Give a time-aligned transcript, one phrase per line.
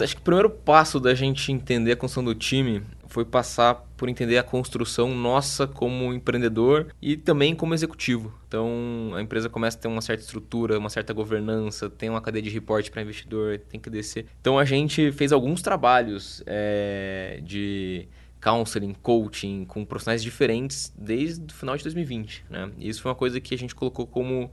[0.00, 4.08] Acho que o primeiro passo da gente entender a construção do time foi passar por
[4.08, 8.32] entender a construção nossa como empreendedor e também como executivo.
[8.48, 12.42] Então, a empresa começa a ter uma certa estrutura, uma certa governança, tem uma cadeia
[12.42, 14.26] de reporte para investidor, tem que descer.
[14.40, 18.08] Então, a gente fez alguns trabalhos é, de
[18.40, 22.46] counseling, coaching, com profissionais diferentes desde o final de 2020.
[22.50, 22.72] Né?
[22.78, 24.50] E isso foi uma coisa que a gente colocou como,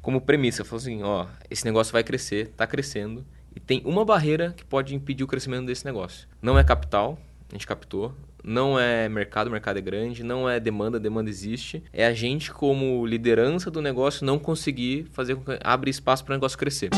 [0.00, 0.64] como premissa.
[0.64, 3.24] Falou assim, ó, esse negócio vai crescer, está crescendo,
[3.54, 6.28] e tem uma barreira que pode impedir o crescimento desse negócio.
[6.40, 7.18] Não é capital,
[7.48, 8.14] a gente captou.
[8.42, 10.24] Não é mercado, o mercado é grande.
[10.24, 11.82] Não é demanda, a demanda existe.
[11.92, 16.32] É a gente, como liderança do negócio, não conseguir fazer com que abrir espaço para
[16.32, 16.90] o negócio crescer.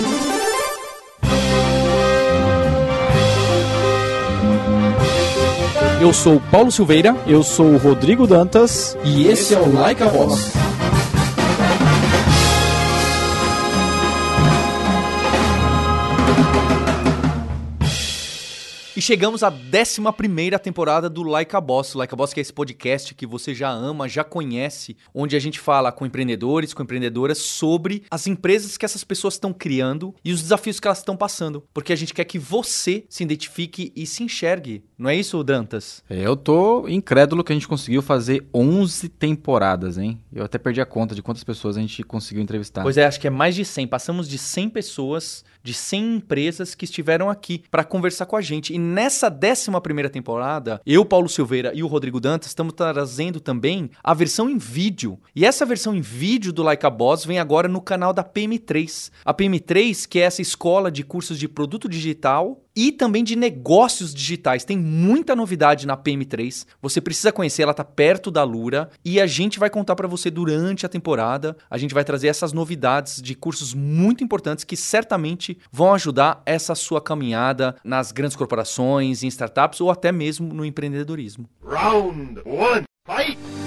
[6.01, 7.17] Eu sou o Paulo Silveira.
[7.27, 8.97] Eu sou o Rodrigo Dantas.
[9.05, 10.72] E esse é o Like a Boss.
[19.03, 21.93] E chegamos à 11 temporada do Like a Boss.
[21.93, 25.35] O like a Boss que é esse podcast que você já ama, já conhece, onde
[25.35, 30.15] a gente fala com empreendedores, com empreendedoras sobre as empresas que essas pessoas estão criando
[30.25, 31.65] e os desafios que elas estão passando.
[31.75, 34.85] Porque a gente quer que você se identifique e se enxergue.
[34.97, 36.05] Não é isso, Dantas?
[36.09, 40.21] Eu tô incrédulo que a gente conseguiu fazer 11 temporadas, hein?
[40.33, 42.83] Eu até perdi a conta de quantas pessoas a gente conseguiu entrevistar.
[42.83, 43.89] Pois é, acho que é mais de 100.
[43.89, 48.75] Passamos de 100 pessoas, de 100 empresas que estiveram aqui para conversar com a gente.
[48.75, 54.15] E nessa 11 temporada, eu, Paulo Silveira e o Rodrigo Dantas estamos trazendo também a
[54.15, 55.19] versão em vídeo.
[55.35, 59.11] E essa versão em vídeo do Like a Boss vem agora no canal da PM3.
[59.25, 64.15] A PM3, que é essa escola de cursos de produto digital e também de negócios
[64.15, 64.65] digitais.
[64.65, 66.67] Tem muita novidade na PM3.
[66.81, 70.31] Você precisa conhecer, ela está perto da Lura e a gente vai contar para você
[70.31, 71.57] durante a temporada.
[71.71, 76.75] A gente vai trazer essas novidades de cursos muito importantes que certamente vão ajudar essa
[76.75, 81.49] sua caminhada nas grandes corporações, em startups ou até mesmo no empreendedorismo.
[81.65, 83.62] Round one, fight!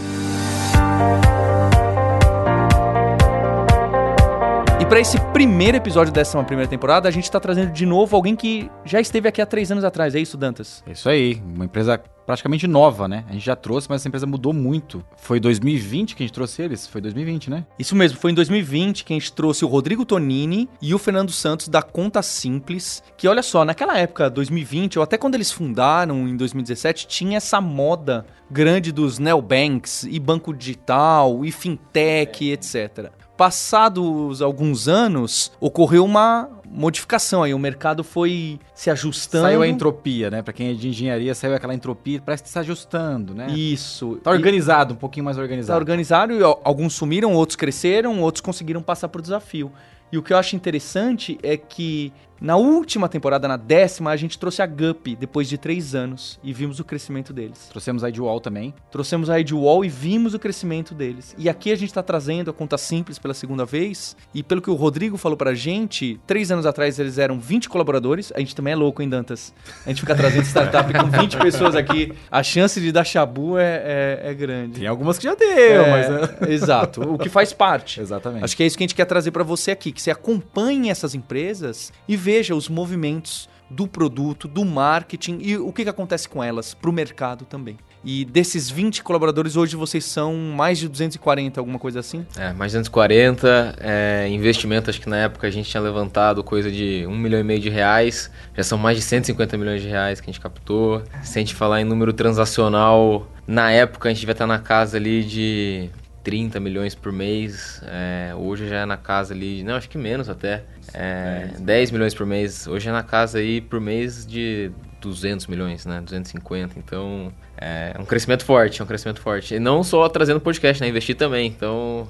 [4.86, 8.36] E para esse primeiro episódio dessa primeira temporada, a gente está trazendo de novo alguém
[8.36, 10.14] que já esteve aqui há três anos atrás.
[10.14, 10.84] É isso, Dantas?
[10.86, 11.42] Isso aí.
[11.44, 13.24] Uma empresa praticamente nova, né?
[13.28, 15.04] A gente já trouxe, mas essa empresa mudou muito.
[15.18, 16.86] Foi 2020 que a gente trouxe eles?
[16.86, 17.66] Foi 2020, né?
[17.80, 21.32] Isso mesmo, foi em 2020 que a gente trouxe o Rodrigo Tonini e o Fernando
[21.32, 26.28] Santos da Conta Simples, que olha só, naquela época, 2020, ou até quando eles fundaram
[26.28, 32.54] em 2017, tinha essa moda grande dos neobanks e banco digital e fintech, é.
[32.54, 33.12] etc.
[33.38, 39.46] Passados alguns anos, ocorreu uma modificação aí, o mercado foi se ajustando.
[39.46, 40.42] Saiu a entropia, né?
[40.42, 43.48] Para quem é de engenharia, saiu aquela entropia, parece que se ajustando, né?
[43.52, 44.20] Isso.
[44.24, 44.96] Tá organizado, e...
[44.96, 45.78] um pouquinho mais organizado.
[45.78, 49.72] Tá organizado e alguns sumiram, outros cresceram, outros conseguiram passar por desafio.
[50.12, 54.38] E o que eu acho interessante é que na última temporada, na décima, a gente
[54.38, 57.68] trouxe a Gup depois de três anos e vimos o crescimento deles.
[57.70, 58.74] Trouxemos a Edwall também.
[58.92, 61.34] Trouxemos a Edwall e vimos o crescimento deles.
[61.38, 64.16] E aqui a gente está trazendo a conta simples pela segunda vez.
[64.34, 68.32] E pelo que o Rodrigo falou pra gente, três anos atrás eles eram 20 colaboradores.
[68.36, 69.54] A gente também é louco, hein, Dantas?
[69.86, 72.14] A gente fica trazendo startup com 20 pessoas aqui.
[72.30, 74.80] A chance de dar chabu é, é, é grande.
[74.80, 75.48] Tem algumas que já deu,
[75.84, 76.10] é, mas.
[76.10, 76.54] Né?
[76.54, 77.02] Exato.
[77.02, 78.02] O que faz parte.
[78.06, 78.44] Exatamente.
[78.44, 80.90] Acho que é isso que a gente quer trazer para você aqui, que você acompanhe
[80.90, 86.28] essas empresas e veja os movimentos do produto, do marketing e o que, que acontece
[86.28, 87.78] com elas para o mercado também.
[88.04, 92.26] E desses 20 colaboradores, hoje vocês são mais de 240, alguma coisa assim?
[92.36, 93.76] É, mais de 240.
[93.80, 97.44] É, investimento, acho que na época a gente tinha levantado coisa de 1 milhão e
[97.44, 98.32] meio de reais.
[98.56, 101.04] Já são mais de 150 milhões de reais que a gente captou.
[101.24, 104.98] Se a gente falar em número transacional, na época a gente vai estar na casa
[104.98, 105.90] ali de
[106.26, 107.82] 30 milhões por mês.
[107.86, 110.64] É, hoje já é na casa ali, não, acho que menos até.
[110.92, 112.68] É, 10 milhões por mês.
[112.68, 116.02] Hoje é na casa aí por mês de 200 milhões, né?
[116.02, 116.80] 250.
[116.80, 119.56] Então, é um crescimento forte, é um crescimento forte.
[119.56, 120.90] E não só trazendo podcast, né?
[120.90, 122.08] Investir também, então...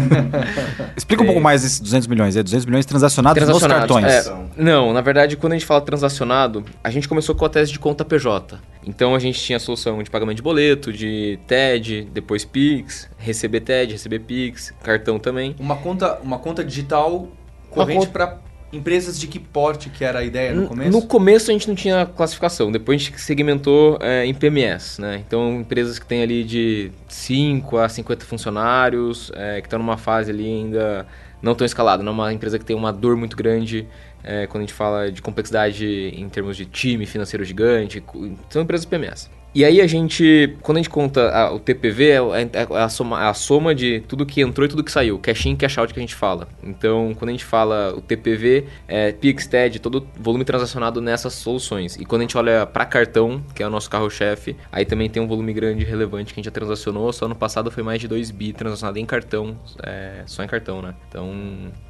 [0.96, 1.42] Explica um pouco é.
[1.42, 2.36] mais esses 200 milhões.
[2.36, 4.26] É 200 milhões transacionados, transacionados nos cartões.
[4.26, 7.72] É, não, na verdade, quando a gente fala transacionado, a gente começou com a tese
[7.72, 8.58] de conta PJ.
[8.86, 13.60] Então, a gente tinha a solução de pagamento de boleto, de TED, depois PIX, receber
[13.60, 15.56] TED, receber PIX, cartão também.
[15.58, 17.28] Uma conta, uma conta digital
[17.70, 18.38] corrente para
[18.72, 20.90] Empresas de que porte que era a ideia no começo?
[20.90, 25.22] No começo a gente não tinha classificação, depois a gente segmentou é, em PMS, né?
[25.26, 30.30] Então empresas que têm ali de 5 a 50 funcionários, é, que estão numa fase
[30.30, 31.06] ali ainda
[31.42, 33.86] não tão escalada, não é uma empresa que tem uma dor muito grande
[34.24, 35.84] é, quando a gente fala de complexidade
[36.16, 38.02] em termos de time financeiro gigante,
[38.48, 39.28] são empresas PMS.
[39.54, 42.18] E aí a gente, quando a gente conta a, o TPV, é, é,
[42.54, 45.44] é, a soma, é a soma de tudo que entrou e tudo que saiu, cash
[45.44, 46.48] in, cash out que a gente fala.
[46.62, 51.96] Então, quando a gente fala o TPV, é Pix, TED, todo volume transacionado nessas soluções.
[51.96, 55.22] E quando a gente olha para cartão, que é o nosso carro-chefe, aí também tem
[55.22, 57.12] um volume grande e relevante que a gente já transacionou.
[57.12, 60.80] Só no passado foi mais de 2 bi transacionado em cartão, é, só em cartão,
[60.80, 60.94] né?
[61.08, 61.30] Então,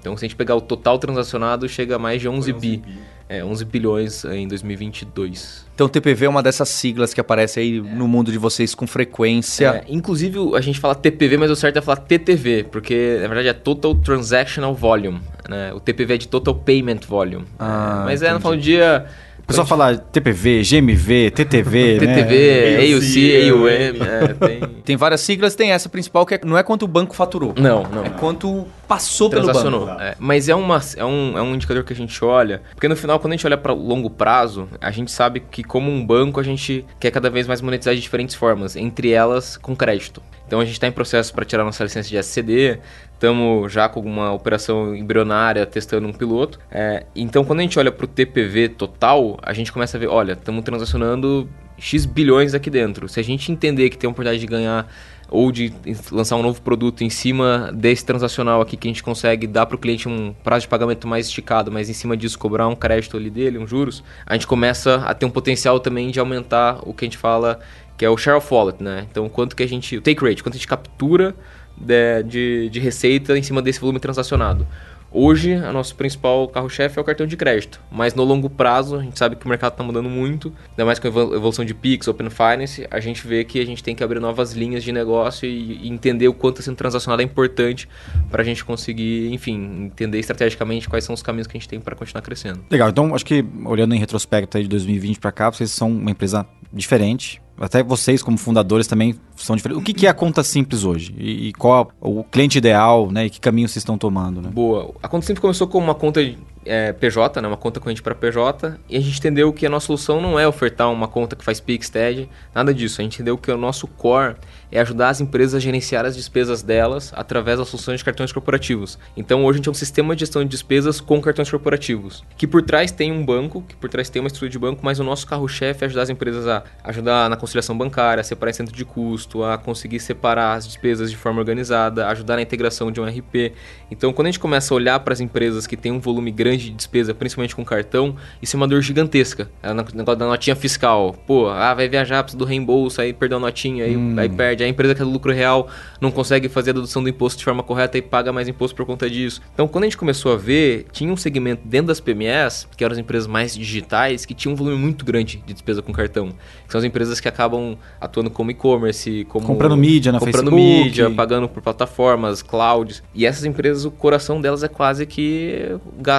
[0.01, 2.77] então, se a gente pegar o total transacionado, chega a mais de 11 bi.
[2.79, 2.99] bi.
[3.33, 5.65] É, 11 bilhões em 2022.
[5.75, 7.81] Então, TPV é uma dessas siglas que aparece aí é.
[7.81, 9.69] no mundo de vocês com frequência.
[9.69, 13.49] É, inclusive, a gente fala TPV, mas o certo é falar TTV, porque na verdade
[13.49, 15.23] é Total Transactional Volume.
[15.49, 15.73] Né?
[15.73, 17.47] O TPV é de Total Payment Volume.
[17.59, 18.27] Ah, é, mas entendi.
[18.27, 19.07] é, no final do dia
[19.43, 22.95] o pessoal fala TPV, GMV, TTV, TTV, né?
[22.95, 23.69] AUC, AUM.
[23.69, 24.61] É, tem...
[24.85, 27.55] tem várias siglas, tem essa principal que é, não é quanto o banco faturou.
[27.57, 28.05] Não, não.
[28.05, 29.91] É quanto passou pelo banco.
[30.01, 32.97] É, mas é, uma, é, um, é um indicador que a gente olha, porque no
[32.97, 36.39] final, quando a gente olha para longo prazo, a gente sabe que como um banco,
[36.39, 40.23] a gente quer cada vez mais monetizar de diferentes formas, entre elas com crédito.
[40.53, 42.79] Então a gente está em processo para tirar nossa licença de SCD,
[43.15, 46.59] estamos já com uma operação embrionária testando um piloto.
[46.71, 50.09] É, então, quando a gente olha para o TPV total, a gente começa a ver,
[50.09, 53.09] olha, estamos transacionando X bilhões aqui dentro.
[53.09, 54.87] Se a gente entender que tem oportunidade de ganhar
[55.33, 55.73] ou de
[56.11, 59.77] lançar um novo produto em cima desse transacional aqui que a gente consegue dar para
[59.77, 63.17] o cliente um prazo de pagamento mais esticado, mas em cima disso cobrar um crédito
[63.17, 66.93] ali dele, um juros, a gente começa a ter um potencial também de aumentar o
[66.93, 67.59] que a gente fala
[68.03, 69.07] que é o share of wallet, né?
[69.09, 71.37] Então, quanto que a gente, o take rate, quanto a gente captura
[71.77, 74.67] de, de, de receita em cima desse volume transacionado.
[75.13, 79.03] Hoje, a nosso principal carro-chefe é o cartão de crédito, mas no longo prazo, a
[79.03, 82.09] gente sabe que o mercado está mudando muito, ainda mais com a evolução de Pix,
[82.09, 85.49] Open Finance, a gente vê que a gente tem que abrir novas linhas de negócio
[85.49, 87.89] e, entender o quanto sendo transacionado é importante
[88.33, 91.79] para a gente conseguir, enfim, entender estrategicamente quais são os caminhos que a gente tem
[91.79, 92.65] para continuar crescendo.
[92.69, 96.11] Legal, então acho que olhando em retrospecto aí de 2020 para cá, vocês são uma
[96.11, 99.81] empresa diferente, até vocês como fundadores também são diferentes.
[99.81, 101.15] O que, que é a conta simples hoje?
[101.17, 103.27] E, e qual é o cliente ideal, né?
[103.27, 104.51] E que caminho vocês estão tomando, né?
[104.51, 104.93] Boa.
[105.03, 106.21] A conta simples começou como uma conta
[106.65, 109.87] é, PJ, né, uma conta corrente para PJ, e a gente entendeu que a nossa
[109.87, 113.01] solução não é ofertar uma conta que faz Pix, TED, nada disso.
[113.01, 114.37] A gente entendeu que o nosso core
[114.71, 118.99] é ajudar as empresas a gerenciar as despesas delas através das soluções de cartões corporativos.
[119.17, 122.47] Então hoje a gente é um sistema de gestão de despesas com cartões corporativos, que
[122.47, 125.05] por trás tem um banco, que por trás tem uma estrutura de banco, mas o
[125.05, 128.75] nosso carro-chefe é ajudar as empresas a ajudar na conciliação bancária, a separar em centro
[128.75, 133.05] de custo, a conseguir separar as despesas de forma organizada, ajudar na integração de um
[133.05, 133.53] RP.
[133.91, 136.71] Então quando a gente começa a olhar para as empresas que têm um volume grande
[136.71, 139.51] de despesa, principalmente com cartão, isso é uma dor gigantesca.
[139.63, 141.15] É negócio da notinha fiscal.
[141.27, 144.15] Pô, ah, vai viajar, precisa do reembolso, aí perdeu a notinha, aí, hum.
[144.19, 144.65] aí perde.
[144.65, 145.69] A empresa que é do lucro real
[146.01, 148.87] não consegue fazer a dedução do imposto de forma correta e paga mais imposto por
[148.87, 149.41] conta disso.
[149.53, 152.93] Então, quando a gente começou a ver, tinha um segmento dentro das PMEs, que eram
[152.93, 156.31] as empresas mais digitais, que tinham um volume muito grande de despesa com cartão.
[156.67, 159.47] Que são as empresas que acabam atuando como e-commerce, como...
[159.47, 160.85] Comprando mídia na comprando Facebook.
[160.85, 163.03] mídia, pagando por plataformas, clouds.
[163.15, 165.77] E essas empresas, o coração delas é quase que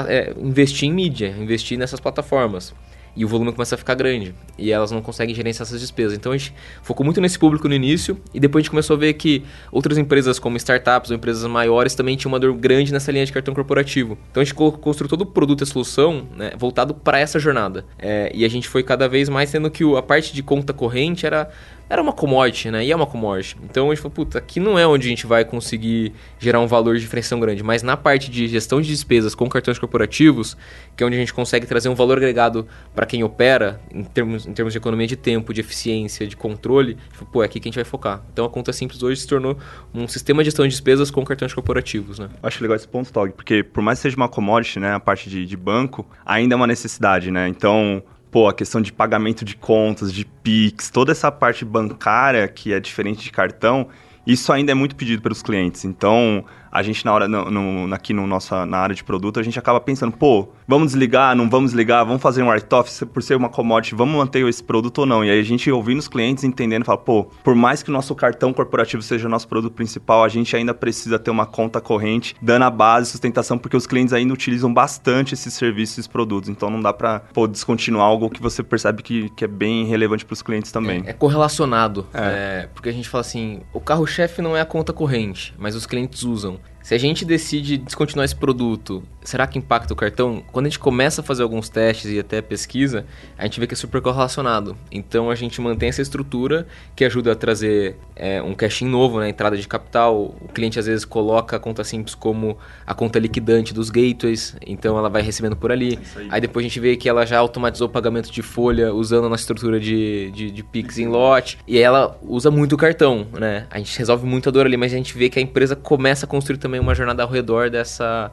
[0.07, 2.73] é, investir em mídia, investir nessas plataformas.
[3.15, 4.33] E o volume começa a ficar grande.
[4.57, 6.17] E elas não conseguem gerenciar essas despesas.
[6.17, 8.17] Então a gente focou muito nesse público no início.
[8.33, 11.93] E depois a gente começou a ver que outras empresas, como startups ou empresas maiores,
[11.93, 14.17] também tinham uma dor grande nessa linha de cartão corporativo.
[14.31, 17.85] Então a gente construiu todo o produto e a solução né, voltado para essa jornada.
[17.99, 21.25] É, e a gente foi cada vez mais tendo que a parte de conta corrente
[21.25, 21.49] era
[21.93, 22.83] era uma commodity, né?
[22.83, 23.55] E é uma commodity.
[23.63, 26.65] Então a gente falou, puta, aqui não é onde a gente vai conseguir gerar um
[26.65, 30.57] valor de diferenciação grande, mas na parte de gestão de despesas com cartões corporativos,
[30.97, 34.47] que é onde a gente consegue trazer um valor agregado para quem opera, em termos,
[34.47, 37.67] em termos de economia de tempo, de eficiência, de controle, falou, pô, é aqui que
[37.67, 38.23] a gente vai focar.
[38.33, 39.55] Então a conta simples hoje se tornou
[39.93, 42.27] um sistema de gestão de despesas com cartões corporativos, né?
[42.41, 45.29] Acho legal esse ponto, Tog, porque por mais que seja uma commodity, né, a parte
[45.29, 47.47] de, de banco, ainda é uma necessidade, né?
[47.47, 48.01] Então,
[48.33, 52.79] pô, a questão de pagamento de contas, de PIX, toda essa parte bancária que é
[52.79, 53.87] diferente de cartão,
[54.25, 55.85] isso ainda é muito pedido pelos clientes.
[55.85, 59.43] Então, a gente na hora no, no, aqui no nossa na área de produto a
[59.43, 63.35] gente acaba pensando pô vamos desligar não vamos ligar vamos fazer um write-off por ser
[63.35, 65.23] uma commodity vamos manter esse produto ou não?
[65.23, 68.13] E aí a gente ouvindo os clientes entendendo fala pô por mais que o nosso
[68.15, 72.35] cartão corporativo seja o nosso produto principal a gente ainda precisa ter uma conta corrente
[72.41, 76.49] dando a base sustentação porque os clientes ainda utilizam bastante esses serviços e produtos.
[76.49, 80.33] Então não dá para descontinuar algo que você percebe que, que é bem relevante para
[80.33, 81.03] os clientes também.
[81.05, 82.63] É, é correlacionado é.
[82.63, 85.75] É, porque a gente fala assim o carro chefe não é a conta corrente mas
[85.75, 90.43] os clientes usam se a gente decide descontinuar esse produto será que impacta o cartão?
[90.51, 93.05] Quando a gente começa a fazer alguns testes e até pesquisa,
[93.37, 94.77] a gente vê que é super correlacionado.
[94.91, 99.23] Então a gente mantém essa estrutura que ajuda a trazer é, um cash novo na
[99.23, 100.35] né, entrada de capital.
[100.41, 104.97] O cliente às vezes coloca a conta simples como a conta liquidante dos gateways, então
[104.97, 105.99] ela vai recebendo por ali.
[106.15, 106.27] É aí.
[106.31, 106.41] aí.
[106.41, 109.41] depois a gente vê que ela já automatizou o pagamento de folha usando a nossa
[109.41, 111.57] estrutura de, de, de Pix em lote.
[111.67, 113.67] E ela usa muito o cartão, né?
[113.69, 116.25] A gente resolve muito a dor ali, mas a gente vê que a empresa começa
[116.25, 118.31] a construir também uma jornada ao redor dessa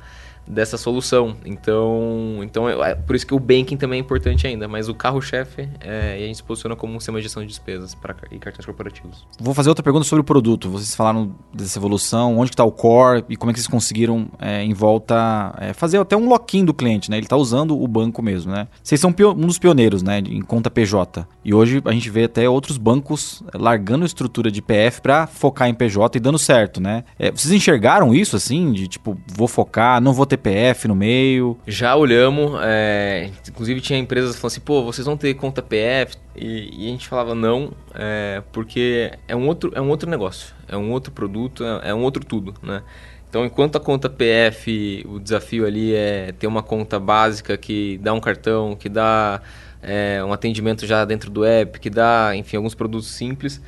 [0.50, 1.36] dessa solução.
[1.44, 4.94] Então, então é, é por isso que o banking também é importante ainda, mas o
[4.94, 8.38] carro-chefe é, a gente se posiciona como um sistema de gestão de despesas para e
[8.38, 9.26] cartões corporativos.
[9.38, 10.68] Vou fazer outra pergunta sobre o produto.
[10.68, 14.62] Vocês falaram dessa evolução, onde está o core e como é que vocês conseguiram é,
[14.62, 17.16] em volta é, fazer até um lock-in do cliente, né?
[17.16, 18.68] Ele está usando o banco mesmo, né?
[18.82, 21.26] Vocês são um dos pioneiros, né, em conta PJ.
[21.44, 25.68] E hoje a gente vê até outros bancos largando a estrutura de PF para focar
[25.68, 27.04] em PJ e dando certo, né?
[27.18, 31.58] É, vocês enxergaram isso assim, de tipo, vou focar, não vou ter PF no meio?
[31.66, 36.16] Já olhamos, é, inclusive tinha empresas falavam assim, pô, vocês vão ter conta PF?
[36.34, 40.54] E, e a gente falava não, é, porque é um, outro, é um outro negócio,
[40.66, 42.82] é um outro produto, é, é um outro tudo, né?
[43.28, 48.12] Então, enquanto a conta PF, o desafio ali é ter uma conta básica que dá
[48.12, 49.40] um cartão, que dá
[49.80, 53.62] é, um atendimento já dentro do app, que dá, enfim, alguns produtos simples,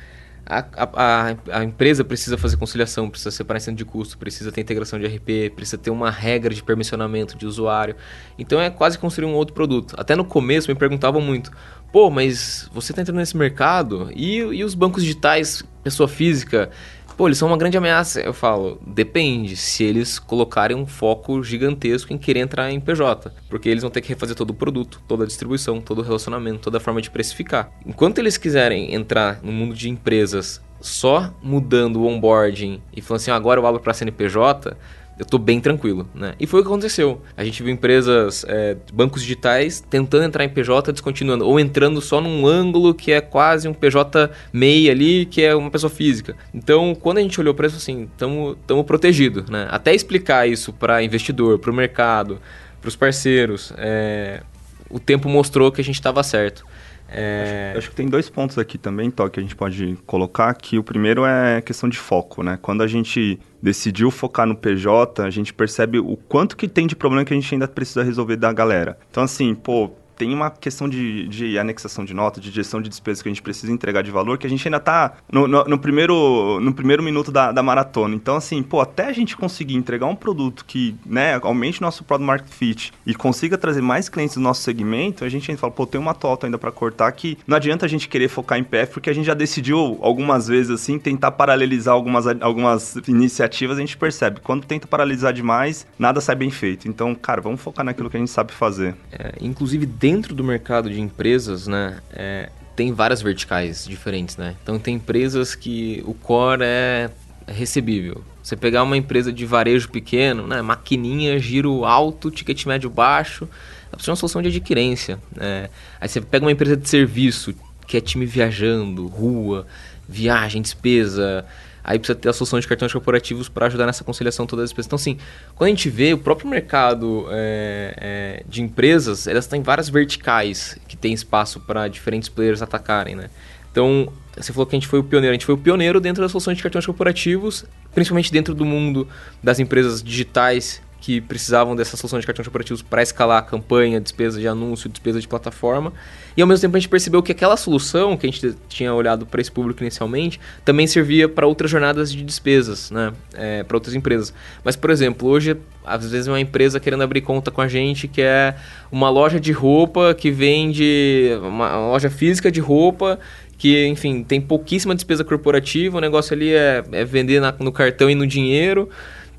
[0.45, 4.99] a, a, a, empresa precisa fazer conciliação, precisa separar centro de custo, precisa ter integração
[4.99, 7.95] de RP, precisa ter uma regra de permissionamento de usuário.
[8.37, 9.95] Então é quase construir um outro produto.
[9.97, 11.51] Até no começo me perguntavam muito:
[11.91, 16.69] pô, mas você está entrando nesse mercado e, e os bancos digitais, pessoa física,
[17.15, 18.21] Pô, eles são uma grande ameaça.
[18.21, 23.31] Eu falo, depende se eles colocarem um foco gigantesco em querer entrar em PJ.
[23.49, 26.59] Porque eles vão ter que refazer todo o produto, toda a distribuição, todo o relacionamento,
[26.59, 27.71] toda a forma de precificar.
[27.85, 33.31] Enquanto eles quiserem entrar no mundo de empresas só mudando o onboarding e falando assim,
[33.31, 34.75] agora eu abro para CNPJ,
[35.17, 36.33] eu estou bem tranquilo, né?
[36.39, 37.21] E foi o que aconteceu.
[37.37, 42.19] A gente viu empresas, é, bancos digitais, tentando entrar em PJ, descontinuando, ou entrando só
[42.19, 46.35] num ângulo que é quase um PJ MEI ali, que é uma pessoa física.
[46.53, 49.67] Então, quando a gente olhou para isso, assim, estamos protegidos, né?
[49.69, 52.39] Até explicar isso para investidor, para o mercado,
[52.81, 54.41] para os parceiros, é,
[54.89, 56.65] o tempo mostrou que a gente estava certo.
[57.07, 57.69] É...
[57.69, 60.79] Acho, acho, que tem dois pontos aqui também, Tó, que a gente pode colocar, que
[60.79, 62.57] o primeiro é questão de foco, né?
[62.59, 66.97] Quando a gente decidiu focar no PJ, a gente percebe o quanto que tem de
[66.97, 68.97] problema que a gente ainda precisa resolver da galera.
[69.09, 73.21] Então, assim, pô, tem uma questão de, de anexação de nota, de gestão de despesas
[73.21, 75.79] que a gente precisa entregar de valor, que a gente ainda está no, no, no,
[75.79, 78.15] primeiro, no primeiro minuto da, da maratona.
[78.15, 82.25] Então, assim, pô, até a gente conseguir entregar um produto que, né, aumente nosso product
[82.25, 85.85] market fit e consiga trazer mais clientes do nosso segmento, a gente ainda fala, pô,
[85.85, 88.93] tem uma tota ainda para cortar que não adianta a gente querer focar em PF,
[88.93, 93.97] porque a gente já decidiu algumas vezes, assim, tentar paralelizar algumas, algumas iniciativas, a gente
[93.97, 96.87] percebe, quando tenta paralisar demais, nada sai bem feito.
[96.87, 98.95] Então, cara, vamos focar naquilo que a gente sabe fazer.
[99.11, 104.53] É, inclusive, dentro do mercado de empresas, né, é, tem várias verticais diferentes, né?
[104.61, 107.09] Então tem empresas que o core é
[107.47, 108.21] recebível.
[108.43, 113.47] Você pegar uma empresa de varejo pequeno, né, maquininha, giro alto, ticket médio baixo,
[113.93, 115.17] é uma solução de adquirência.
[115.33, 115.69] Né?
[116.01, 117.55] Aí você pega uma empresa de serviço,
[117.87, 119.65] que é time viajando, rua,
[120.09, 121.45] viagem, despesa,
[121.83, 124.87] Aí precisa ter a solução de cartões corporativos para ajudar nessa conciliação todas as despesas.
[124.87, 125.17] Então, assim,
[125.55, 130.77] quando a gente vê o próprio mercado é, é, de empresas, elas têm várias verticais
[130.87, 133.29] que tem espaço para diferentes players atacarem, né?
[133.71, 135.31] Então, você falou que a gente foi o pioneiro.
[135.31, 139.07] A gente foi o pioneiro dentro das soluções de cartões corporativos, principalmente dentro do mundo
[139.43, 144.39] das empresas digitais que precisavam dessa solução de cartões corporativos para escalar a campanha, despesa
[144.39, 145.91] de anúncio, despesa de plataforma.
[146.37, 149.25] E ao mesmo tempo a gente percebeu que aquela solução que a gente tinha olhado
[149.25, 153.11] para esse público inicialmente também servia para outras jornadas de despesas, né?
[153.33, 154.33] É, para outras empresas.
[154.63, 158.21] Mas, por exemplo, hoje, às vezes, uma empresa querendo abrir conta com a gente que
[158.21, 158.55] é
[158.89, 163.19] uma loja de roupa que vende, uma loja física de roupa
[163.57, 168.09] que, enfim, tem pouquíssima despesa corporativa, o negócio ali é, é vender na, no cartão
[168.09, 168.89] e no dinheiro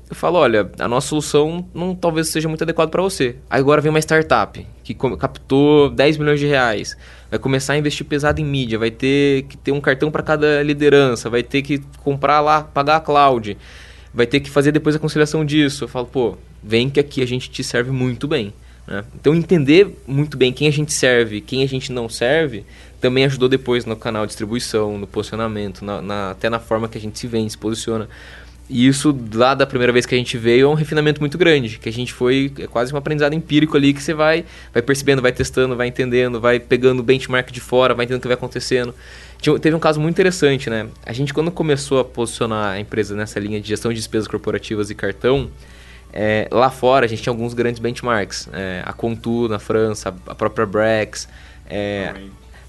[0.09, 3.35] eu falo, olha, a nossa solução não talvez seja muito adequada para você.
[3.49, 6.95] Aí agora vem uma startup que captou 10 milhões de reais,
[7.29, 10.61] vai começar a investir pesado em mídia, vai ter que ter um cartão para cada
[10.61, 13.57] liderança, vai ter que comprar lá, pagar a cloud,
[14.13, 15.85] vai ter que fazer depois a conciliação disso.
[15.85, 18.53] Eu falo, pô, vem que aqui a gente te serve muito bem.
[18.87, 19.03] Né?
[19.15, 22.63] Então entender muito bem quem a gente serve, quem a gente não serve,
[23.01, 26.97] também ajudou depois no canal de distribuição, no posicionamento, na, na, até na forma que
[26.97, 28.07] a gente se vende, se posiciona.
[28.67, 31.77] E isso, lá da primeira vez que a gente veio, é um refinamento muito grande.
[31.77, 34.43] Que a gente foi, é quase um aprendizado empírico ali, que você vai,
[34.73, 38.27] vai percebendo, vai testando, vai entendendo, vai pegando benchmark de fora, vai entendendo o que
[38.27, 38.93] vai acontecendo.
[39.39, 40.87] Tinha, teve um caso muito interessante, né?
[41.05, 44.89] A gente, quando começou a posicionar a empresa nessa linha de gestão de despesas corporativas
[44.89, 45.49] e cartão,
[46.17, 48.47] É, lá fora a gente tinha alguns grandes benchmarks.
[48.53, 51.27] É, a Contour na França, a própria Brex.
[51.69, 52.13] É,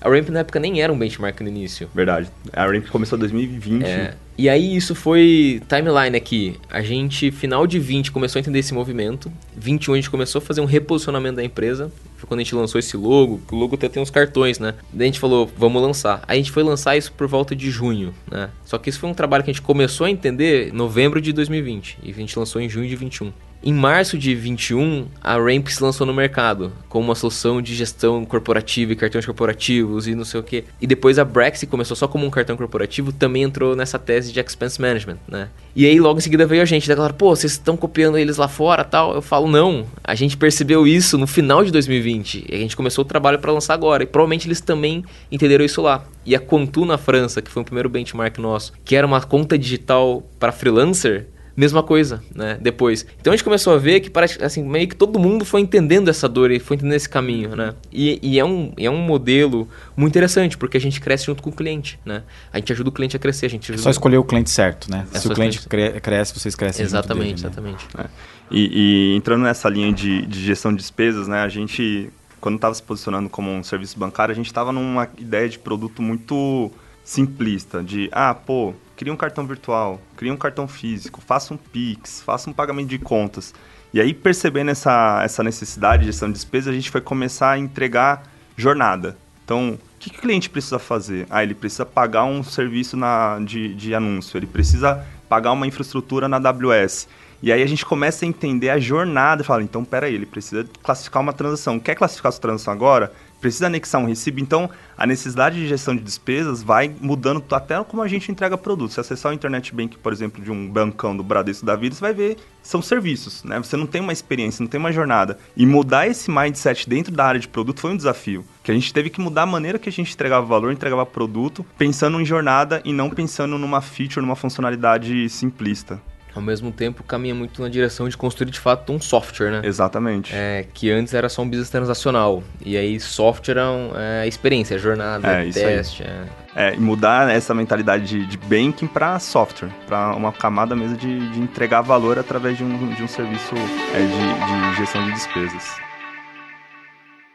[0.01, 1.89] a Ramp na época nem era um benchmark no início.
[1.95, 2.29] Verdade.
[2.53, 3.85] A Ramp começou em 2020.
[3.85, 6.57] É, e aí isso foi timeline aqui.
[6.71, 9.33] A gente, final de 20, começou a entender esse movimento.
[9.57, 11.91] 21 a gente começou a fazer um reposicionamento da empresa.
[12.17, 13.41] Foi quando a gente lançou esse logo.
[13.51, 14.75] O logo até tem uns cartões, né?
[14.93, 16.23] Daí a gente falou, vamos lançar.
[16.29, 18.51] Aí a gente foi lançar isso por volta de junho, né?
[18.65, 21.33] Só que isso foi um trabalho que a gente começou a entender em novembro de
[21.33, 21.99] 2020.
[22.03, 23.33] E a gente lançou em junho de 21.
[23.67, 28.25] Em março de 21, a Ramp se lançou no mercado com uma solução de gestão
[28.25, 30.63] corporativa e cartões corporativos e não sei o que.
[30.81, 34.39] E depois a Brex começou só como um cartão corporativo, também entrou nessa tese de
[34.39, 35.49] expense management, né?
[35.75, 38.47] E aí logo em seguida veio a gente, daí pô, vocês estão copiando eles lá
[38.47, 39.17] fora, tal.
[39.17, 43.05] Eu falo, não, a gente percebeu isso no final de 2020 e a gente começou
[43.05, 44.05] o trabalho para lançar agora.
[44.05, 46.05] E provavelmente eles também entenderam isso lá.
[46.25, 49.59] E a Contu na França, que foi o primeiro benchmark nosso, que era uma conta
[49.59, 52.59] digital para freelancer, mesma coisa, né?
[52.61, 53.07] Depois.
[53.21, 56.09] Então a gente começou a ver que parece assim, meio que todo mundo foi entendendo
[56.09, 57.75] essa dor e foi entendendo esse caminho, né?
[57.91, 61.51] E, e é, um, é um modelo muito interessante, porque a gente cresce junto com
[61.51, 62.23] o cliente, né?
[62.53, 63.81] A gente ajuda o cliente a crescer, a gente ajuda...
[63.81, 65.07] É só escolher o cliente certo, né?
[65.13, 67.97] É Se o cliente cre cresce, vocês crescem Exatamente, junto dele, exatamente.
[67.97, 68.05] Né?
[68.05, 68.37] É.
[68.51, 71.41] E, e, entrando nessa linha de, de gestão de despesas, né?
[71.41, 72.11] A gente,
[72.41, 76.03] quando estava se posicionando como um serviço bancário, a gente estava numa ideia de produto
[76.03, 76.71] muito
[77.03, 82.23] simplista, de, ah, pô, cria um cartão virtual, cria um cartão físico, faça um Pix,
[82.23, 83.55] faça um pagamento de contas.
[83.93, 87.59] E aí, percebendo essa, essa necessidade de gestão de despesa, a gente foi começar a
[87.59, 88.25] entregar
[88.57, 89.17] jornada.
[89.45, 91.27] Então, o que, que o cliente precisa fazer?
[91.31, 96.29] Ah, ele precisa pagar um serviço na, de, de anúncio, ele precisa pagar uma infraestrutura
[96.29, 97.09] na AWS.
[97.43, 100.67] E aí a gente começa a entender a jornada e fala, então, peraí, ele precisa
[100.83, 101.79] classificar uma transação.
[101.79, 103.13] Quer classificar sua transação agora?
[103.41, 108.03] Precisa anexar um recibo, então a necessidade de gestão de despesas vai mudando até como
[108.03, 108.95] a gente entrega produtos.
[108.95, 112.01] Se acessar o Internet Bank, por exemplo, de um bancão do Bradesco da vida, você
[112.01, 113.59] vai ver, são serviços, né?
[113.59, 115.39] Você não tem uma experiência, não tem uma jornada.
[115.57, 118.93] E mudar esse mindset dentro da área de produto foi um desafio, que a gente
[118.93, 122.81] teve que mudar a maneira que a gente entregava valor, entregava produto, pensando em jornada
[122.85, 126.01] e não pensando numa feature, numa funcionalidade simplista
[126.37, 129.61] ao mesmo tempo caminha muito na direção de construir de fato um software, né?
[129.65, 130.33] Exatamente.
[130.35, 132.43] É, que antes era só um business transacional.
[132.65, 133.57] E aí software
[133.95, 136.03] é, é experiência, é jornada, é, é teste.
[136.03, 136.27] É...
[136.55, 141.41] é, mudar essa mentalidade de, de banking para software, para uma camada mesmo de, de,
[141.41, 143.55] entregar valor através de um, de um serviço
[143.95, 145.77] é, de, de gestão de despesas.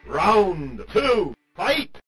[0.08, 2.00] Round two, fight!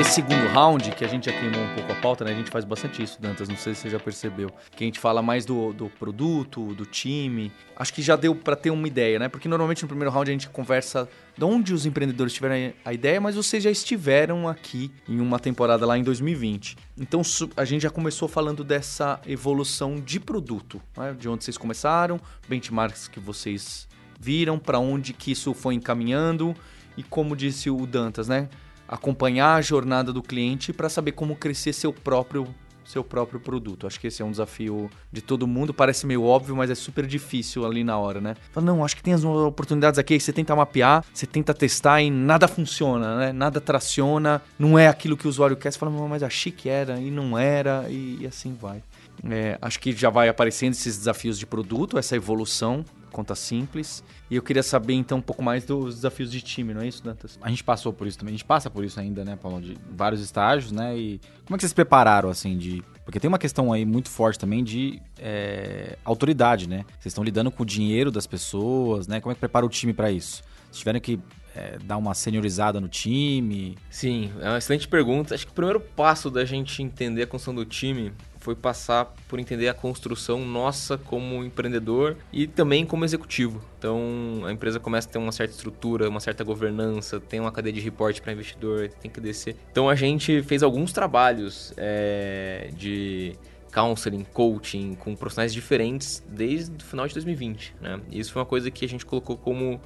[0.00, 2.30] Nesse segundo round, que a gente já queimou um pouco a pauta, né?
[2.32, 4.48] A gente faz bastante isso, Dantas, não sei se você já percebeu.
[4.74, 7.52] Que a gente fala mais do, do produto, do time.
[7.76, 9.28] Acho que já deu para ter uma ideia, né?
[9.28, 13.20] Porque normalmente no primeiro round a gente conversa de onde os empreendedores tiveram a ideia,
[13.20, 16.78] mas vocês já estiveram aqui em uma temporada lá em 2020.
[16.98, 17.20] Então
[17.54, 21.12] a gente já começou falando dessa evolução de produto, né?
[21.12, 23.86] de onde vocês começaram, benchmarks que vocês
[24.18, 26.56] viram, para onde que isso foi encaminhando
[26.96, 28.48] e como disse o Dantas, né?
[28.90, 32.52] Acompanhar a jornada do cliente para saber como crescer seu próprio
[32.84, 33.86] seu próprio produto.
[33.86, 35.72] Acho que esse é um desafio de todo mundo.
[35.72, 38.34] Parece meio óbvio, mas é super difícil ali na hora, né?
[38.50, 40.18] Fala, não, acho que tem as oportunidades aqui.
[40.18, 43.32] Você tenta mapear, você tenta testar e nada funciona, né?
[43.32, 45.70] Nada traciona, não é aquilo que o usuário quer.
[45.70, 48.82] Você fala, mas achei que era e não era, e, e assim vai.
[49.22, 54.02] É, acho que já vai aparecendo esses desafios de produto, essa evolução conta simples.
[54.30, 57.02] E eu queria saber então um pouco mais dos desafios de time, não é isso,
[57.02, 57.38] Dantas?
[57.42, 59.60] A gente passou por isso também, a gente passa por isso ainda, né, Paulo?
[59.60, 60.96] De vários estágios, né?
[60.96, 62.82] E como é que vocês se prepararam, assim, de.
[63.04, 66.84] Porque tem uma questão aí muito forte também de é, autoridade, né?
[66.92, 69.20] Vocês estão lidando com o dinheiro das pessoas, né?
[69.20, 70.42] Como é que prepara o time para isso?
[70.66, 71.18] Vocês tiveram que
[71.54, 73.76] é, dar uma seniorizada no time?
[73.90, 75.34] Sim, é uma excelente pergunta.
[75.34, 79.38] Acho que o primeiro passo da gente entender a construção do time foi passar por
[79.38, 83.62] entender a construção nossa como empreendedor e também como executivo.
[83.78, 87.74] Então a empresa começa a ter uma certa estrutura, uma certa governança, tem uma cadeia
[87.74, 89.56] de reporte para investidor, tem que descer.
[89.70, 93.36] Então a gente fez alguns trabalhos é, de
[93.72, 97.74] counseling, coaching com profissionais diferentes desde o final de 2020.
[97.80, 98.00] Né?
[98.10, 99.80] E isso foi uma coisa que a gente colocou como,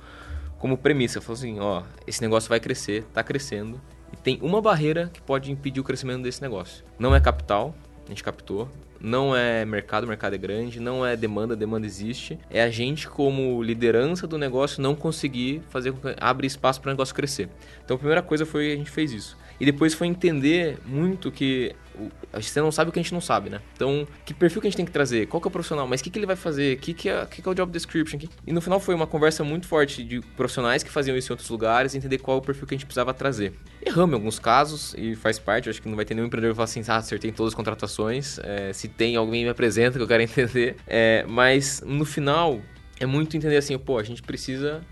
[0.58, 1.20] como premissa.
[1.20, 3.80] Falou assim, ó, esse negócio vai crescer, está crescendo.
[4.12, 6.84] E tem uma barreira que pode impedir o crescimento desse negócio.
[6.98, 7.74] Não é capital,
[8.06, 8.68] a gente captou.
[9.00, 12.38] não é mercado, o mercado é grande, não é demanda, demanda existe.
[12.50, 16.88] É a gente, como liderança do negócio, não conseguir fazer com que abrir espaço para
[16.88, 17.48] o negócio crescer.
[17.84, 19.36] Então a primeira coisa foi a gente fez isso.
[19.60, 21.74] E depois foi entender muito que
[22.32, 23.60] você não sabe o que a gente não sabe, né?
[23.74, 25.26] Então, que perfil que a gente tem que trazer?
[25.26, 25.86] Qual que é o profissional?
[25.86, 26.76] Mas o que, que ele vai fazer?
[26.76, 28.18] O que, que, é, que, que é o job description?
[28.46, 31.48] E no final foi uma conversa muito forte de profissionais que faziam isso em outros
[31.48, 33.52] lugares, entender qual é o perfil que a gente precisava trazer.
[33.84, 36.56] Erramos em alguns casos e faz parte, acho que não vai ter nenhum empreendedor que
[36.56, 40.08] fala assim, ah, acertei todas as contratações, é, se tem alguém me apresenta que eu
[40.08, 40.76] quero entender.
[40.86, 42.60] É, mas no final,
[42.98, 44.82] é muito entender assim, pô, a gente precisa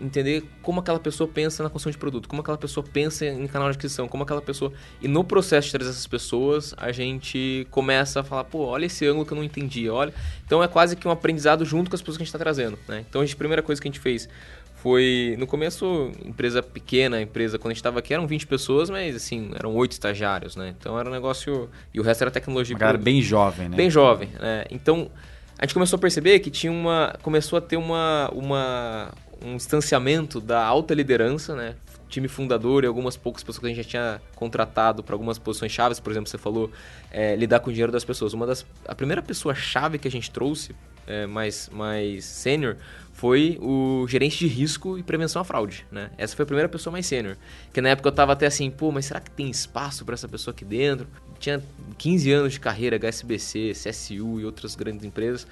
[0.00, 3.70] entender como aquela pessoa pensa na construção de produto, como aquela pessoa pensa em canal
[3.70, 4.72] de aquisição, como aquela pessoa.
[5.00, 9.06] E no processo de trazer essas pessoas, a gente começa a falar, pô, olha esse
[9.06, 10.12] ângulo que eu não entendi, olha.
[10.46, 12.78] Então é quase que um aprendizado junto com as pessoas que a gente está trazendo,
[12.86, 13.04] né?
[13.08, 14.28] Então a, gente, a primeira coisa que a gente fez
[14.76, 19.16] foi, no começo, empresa pequena, empresa, quando a gente estava aqui eram 20 pessoas, mas
[19.16, 20.74] assim, eram oito estagiários, né?
[20.78, 21.68] Então era um negócio.
[21.92, 22.74] E o resto era tecnologia.
[22.74, 23.76] Uma galera bem jovem, né?
[23.76, 24.64] Bem jovem, né?
[24.70, 25.10] Então
[25.58, 27.16] a gente começou a perceber que tinha uma.
[27.22, 29.10] começou a ter uma, uma,
[29.42, 31.74] um distanciamento da alta liderança, né?
[32.08, 35.72] Time fundador e algumas poucas pessoas que a gente já tinha contratado para algumas posições
[35.72, 36.70] chaves, por exemplo, você falou
[37.10, 38.32] é, lidar com o dinheiro das pessoas.
[38.32, 40.74] Uma das a primeira pessoa chave que a gente trouxe,
[41.06, 42.76] é, mais mais sênior,
[43.12, 46.10] foi o gerente de risco e prevenção à fraude, né?
[46.16, 47.36] Essa foi a primeira pessoa mais sênior.
[47.72, 50.28] Que na época eu tava até assim, pô, mas será que tem espaço para essa
[50.28, 51.06] pessoa aqui dentro?
[51.38, 51.60] Tinha
[51.98, 55.46] 15 anos de carreira, HSBC, CSU e outras grandes empresas.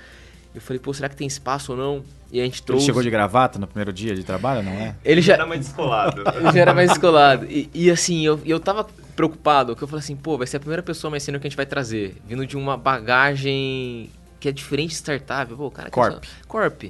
[0.57, 2.03] Eu falei, pô, será que tem espaço ou não?
[2.33, 2.85] E a gente trouxe.
[2.85, 4.95] Ele chegou de gravata no primeiro dia de trabalho, não é?
[5.05, 6.25] Ele já, era mais descolado.
[6.35, 7.45] ele já era mais descolado.
[7.45, 10.61] E, e assim, eu, eu tava preocupado, porque eu falei assim, pô, vai ser a
[10.61, 12.17] primeira pessoa mais sênior que a gente vai trazer.
[12.27, 14.09] Vindo de uma bagagem
[14.41, 15.55] que é diferente de startup.
[15.55, 16.25] Pô, cara, Corp.
[16.49, 16.85] Corp.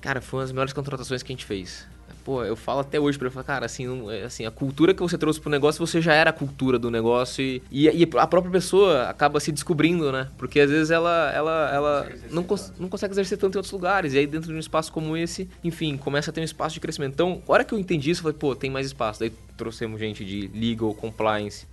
[0.00, 1.86] Cara, foi uma das melhores contratações que a gente fez.
[2.24, 4.94] Pô, eu falo até hoje pra ele, falar, cara, assim, não, é, assim, a cultura
[4.94, 8.08] que você trouxe pro negócio, você já era a cultura do negócio e, e, e
[8.16, 10.28] a própria pessoa acaba se descobrindo, né?
[10.38, 14.14] Porque às vezes ela, ela, ela não, cons não consegue exercer tanto em outros lugares.
[14.14, 16.80] E aí dentro de um espaço como esse, enfim, começa a ter um espaço de
[16.80, 17.12] crescimento.
[17.12, 19.20] Então, a hora que eu entendi isso, eu falei, pô, tem mais espaço.
[19.20, 21.66] Daí trouxemos gente de legal, compliance.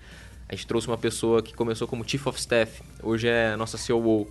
[0.49, 4.27] A gente trouxe uma pessoa que começou como Chief of Staff, hoje é nossa COO,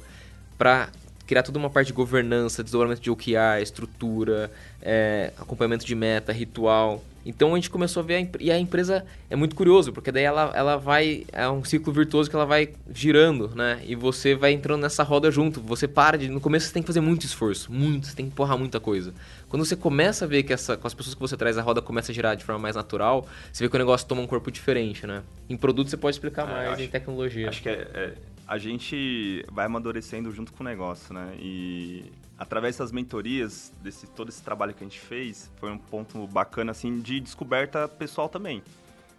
[0.59, 0.91] para
[1.31, 4.51] criar toda uma parte de governança, desdobramento de OKR, estrutura,
[4.83, 7.05] é, acompanhamento de meta, ritual.
[7.25, 10.25] Então a gente começou a ver, a e a empresa é muito curioso, porque daí
[10.25, 13.81] ela, ela vai, é um ciclo virtuoso que ela vai girando, né?
[13.87, 15.61] E você vai entrando nessa roda junto.
[15.61, 18.33] Você para de, no começo você tem que fazer muito esforço, muito, você tem que
[18.33, 19.15] empurrar muita coisa.
[19.49, 21.81] Quando você começa a ver que essa, com as pessoas que você traz, a roda
[21.81, 24.51] começa a girar de forma mais natural, você vê que o negócio toma um corpo
[24.51, 25.23] diferente, né?
[25.49, 27.49] Em produto você pode explicar é, mais, acho, em tecnologia.
[27.49, 28.13] Acho que é, é
[28.51, 31.37] a gente vai amadurecendo junto com o negócio, né?
[31.39, 36.27] E através das mentorias, desse todo esse trabalho que a gente fez, foi um ponto
[36.27, 38.61] bacana assim de descoberta pessoal também.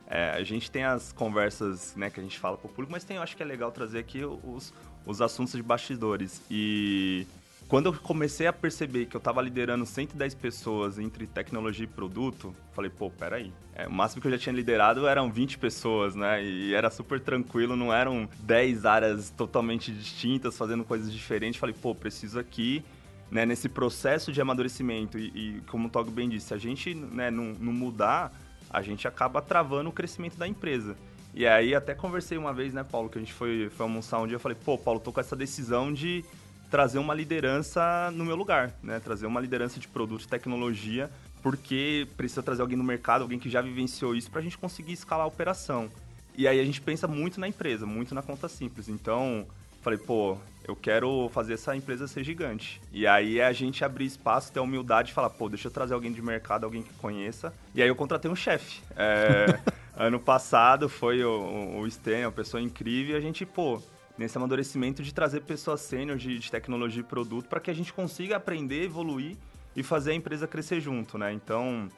[0.06, 3.06] É, a gente tem as conversas, né, que a gente fala para o público, mas
[3.06, 4.74] tem, eu acho que é legal trazer aqui os,
[5.06, 6.42] os assuntos de bastidores.
[6.52, 7.26] E
[7.72, 12.54] quando eu comecei a perceber que eu estava liderando 110 pessoas entre tecnologia e produto,
[12.74, 13.54] falei, pô, peraí.
[13.74, 16.44] É, o máximo que eu já tinha liderado eram 20 pessoas, né?
[16.44, 21.62] E era super tranquilo, não eram 10 áreas totalmente distintas, fazendo coisas diferentes.
[21.62, 22.84] Falei, pô, preciso aqui,
[23.32, 25.18] né, nesse processo de amadurecimento.
[25.18, 28.34] E, e como o Tog bem disse, se a gente né, não, não mudar,
[28.70, 30.98] a gente acaba travando o crescimento da empresa.
[31.34, 34.28] E aí até conversei uma vez, né, Paulo, que a gente foi, foi almoçar um
[34.28, 36.26] dia, eu falei, pô, Paulo, tô com essa decisão de
[36.72, 39.00] trazer uma liderança no meu lugar, né?
[39.02, 41.12] Trazer uma liderança de produto e tecnologia,
[41.44, 44.94] porque precisa trazer alguém no mercado, alguém que já vivenciou isso para a gente conseguir
[44.94, 45.90] escalar a operação.
[46.34, 48.88] E aí a gente pensa muito na empresa, muito na conta simples.
[48.88, 49.46] Então,
[49.82, 52.82] falei, pô, eu quero fazer essa empresa ser gigante.
[52.94, 55.72] E aí é a gente abrir espaço, ter a humildade e falar, pô, deixa eu
[55.72, 57.54] trazer alguém de mercado, alguém que conheça.
[57.76, 58.82] E aí eu contratei um chefe.
[58.96, 59.60] É,
[59.94, 63.82] ano passado foi o, o Sten, uma pessoa incrível, e a gente, pô,
[64.22, 67.92] nesse amadurecimento de trazer pessoas sênior de, de tecnologia e produto para que a gente
[67.92, 69.36] consiga aprender, evoluir
[69.76, 71.34] e fazer a empresa crescer junto, né?
[71.34, 71.90] Então,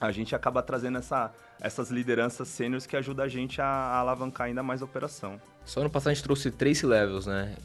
[0.00, 4.46] a gente acaba trazendo essa, essas lideranças sêniores que ajudam a gente a, a, alavancar
[4.46, 5.40] ainda mais a operação.
[5.64, 7.56] Só no passado a gente trouxe três levels, né?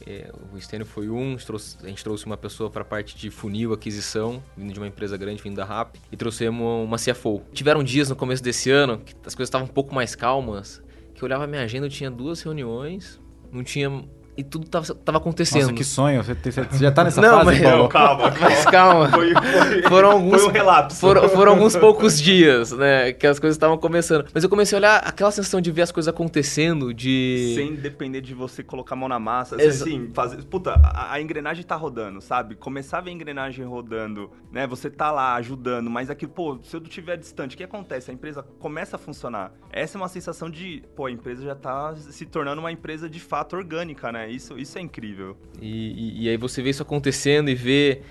[0.51, 3.15] O Stênio foi um, a gente trouxe, a gente trouxe uma pessoa para a parte
[3.15, 7.43] de funil, aquisição, vindo de uma empresa grande, vindo da RAP, e trouxemos uma CFO.
[7.53, 10.81] Tiveram dias no começo desse ano que as coisas estavam um pouco mais calmas,
[11.13, 13.20] que eu olhava a minha agenda, eu tinha duas reuniões,
[13.51, 14.03] não tinha
[14.37, 15.63] e tudo tava, tava acontecendo.
[15.63, 16.23] Nossa, que sonho.
[16.23, 17.83] Você, você já tá nessa não, fase, mas, Paulo?
[17.83, 19.09] Não, calma, Mas calma.
[19.09, 20.99] Foi, foi, foram alguns, foi um relapso.
[20.99, 23.11] Foram, foram, alguns poucos dias, né?
[23.11, 24.25] Que as coisas estavam começando.
[24.33, 27.53] Mas eu comecei a olhar aquela sensação de ver as coisas acontecendo, de...
[27.55, 29.61] Sem depender de você colocar a mão na massa.
[29.61, 30.43] Exa assim, fazer...
[30.45, 32.55] Puta, a, a, engrenagem tá rodando, sabe?
[32.55, 34.65] Começar a ver a engrenagem rodando, né?
[34.67, 38.11] Você tá lá ajudando, mas aquilo, pô, se eu estiver distante, o que acontece?
[38.11, 39.51] A empresa começa a funcionar.
[39.71, 43.19] Essa é uma sensação de, pô, a empresa já tá se tornando uma empresa de
[43.19, 44.20] fato orgânica, né?
[44.21, 44.31] Né?
[44.31, 45.35] Isso, isso é incrível.
[45.61, 48.01] E, e, e aí você vê isso acontecendo e vê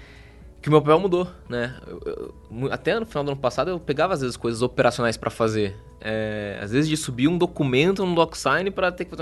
[0.61, 1.77] que o meu papel mudou, né?
[1.87, 5.31] Eu, eu, até no final do ano passado eu pegava às vezes coisas operacionais para
[5.31, 5.75] fazer.
[6.01, 9.16] É, às vezes de subir um documento no DocSign para ter que.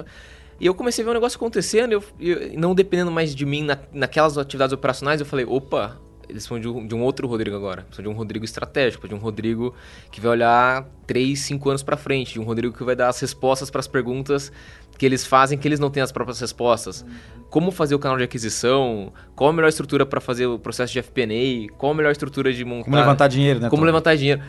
[0.60, 3.62] E eu comecei a ver um negócio acontecendo, eu, eu, não dependendo mais de mim
[3.62, 7.56] na, naquelas atividades operacionais, eu falei, opa, eles são de um, de um, outro Rodrigo
[7.56, 7.86] agora.
[7.90, 9.74] São de um Rodrigo estratégico, de um Rodrigo
[10.10, 13.20] que vai olhar 3, 5 anos para frente, de um Rodrigo que vai dar as
[13.20, 14.52] respostas para as perguntas
[14.98, 17.06] que eles fazem que eles não têm as próprias respostas.
[17.48, 19.12] Como fazer o canal de aquisição?
[19.34, 21.72] Qual a melhor estrutura para fazer o processo de FP&A?
[21.78, 22.84] Qual a melhor estrutura de montar?
[22.84, 23.70] Como levantar dinheiro, né?
[23.70, 24.42] Como levantar dinheiro?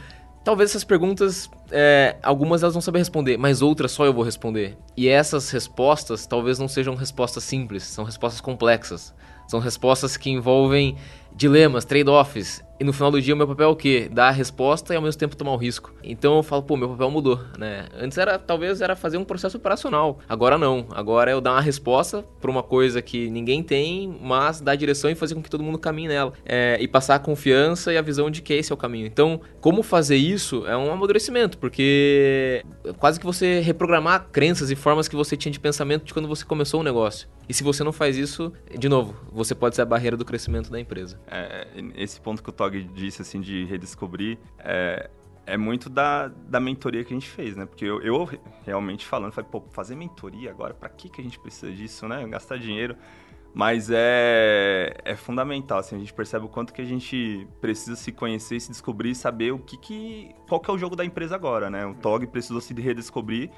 [0.43, 4.75] Talvez essas perguntas, é, algumas elas vão saber responder, mas outras só eu vou responder.
[4.97, 9.13] E essas respostas talvez não sejam respostas simples, são respostas complexas.
[9.49, 10.95] São respostas que envolvem
[11.35, 12.63] dilemas, trade-offs.
[12.79, 14.09] E no final do dia, o meu papel é o quê?
[14.09, 15.93] Dar a resposta e ao mesmo tempo tomar o risco.
[16.01, 17.87] Então eu falo, pô, meu papel mudou, né?
[17.93, 20.19] Antes era, talvez, era fazer um processo operacional.
[20.29, 20.87] Agora não.
[20.91, 24.75] Agora é eu dar uma resposta para uma coisa que ninguém tem, mas dar a
[24.75, 26.31] direção e fazer com que todo mundo caminhe nela.
[26.45, 29.05] É, e passar a confiança e a visão de que esse é o caminho.
[29.05, 32.63] Então, como fazer isso é um amadurecimento, porque
[32.97, 36.45] quase que você reprogramar crenças e formas que você tinha de pensamento de quando você
[36.45, 37.27] começou o negócio.
[37.49, 40.69] E se você não faz isso, de novo, você pode ser a barreira do crescimento
[40.69, 41.19] da empresa.
[41.27, 41.65] É,
[41.95, 45.09] esse ponto que o Tog disse, assim, de redescobrir, é,
[45.45, 47.65] é muito da, da mentoria que a gente fez, né?
[47.65, 48.29] Porque eu, eu
[48.65, 52.27] realmente falando, falei, pô, fazer mentoria agora, para que, que a gente precisa disso, né?
[52.27, 52.95] Gastar dinheiro.
[53.51, 58.11] Mas é, é fundamental, assim, a gente percebe o quanto que a gente precisa se
[58.11, 60.35] conhecer, se descobrir, saber o que que...
[60.47, 61.83] Qual que é o jogo da empresa agora, né?
[61.85, 63.49] O Tog precisou se redescobrir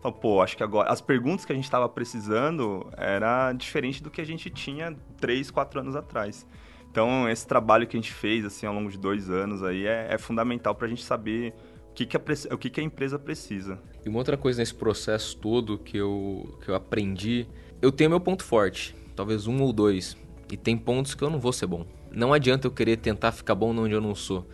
[0.00, 4.10] então, pô, acho que agora as perguntas que a gente estava precisando era diferente do
[4.10, 6.46] que a gente tinha três, quatro anos atrás.
[6.90, 10.08] Então, esse trabalho que a gente fez assim ao longo de dois anos aí é,
[10.10, 11.54] é fundamental para a gente saber
[11.90, 12.20] o que, que, a,
[12.54, 13.78] o que, que a empresa precisa.
[14.04, 17.46] E uma outra coisa nesse processo todo que eu, que eu aprendi,
[17.80, 20.16] eu tenho meu ponto forte, talvez um ou dois,
[20.50, 21.86] e tem pontos que eu não vou ser bom.
[22.10, 24.44] Não adianta eu querer tentar ficar bom onde eu não sou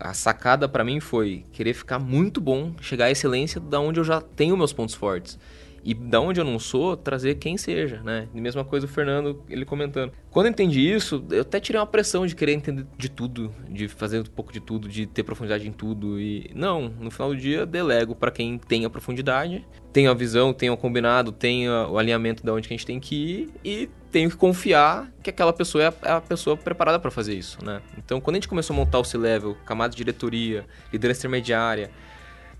[0.00, 4.04] a sacada para mim foi querer ficar muito bom, chegar à excelência da onde eu
[4.04, 5.38] já tenho meus pontos fortes.
[5.84, 8.28] E da onde eu não sou, trazer quem seja, né?
[8.34, 10.12] E mesma coisa o Fernando, ele comentando.
[10.30, 13.88] Quando eu entendi isso, eu até tirei uma pressão de querer entender de tudo, de
[13.88, 16.20] fazer um pouco de tudo, de ter profundidade em tudo.
[16.20, 20.52] E não, no final do dia, delego para quem tem a profundidade, tem a visão,
[20.52, 23.90] tem o combinado, tem o alinhamento de onde que a gente tem que ir e
[24.10, 27.80] tenho que confiar que aquela pessoa é a, é pessoa preparada para fazer isso, né?
[27.98, 31.90] Então, quando a gente começou a montar o C-Level, camada de diretoria, liderança intermediária,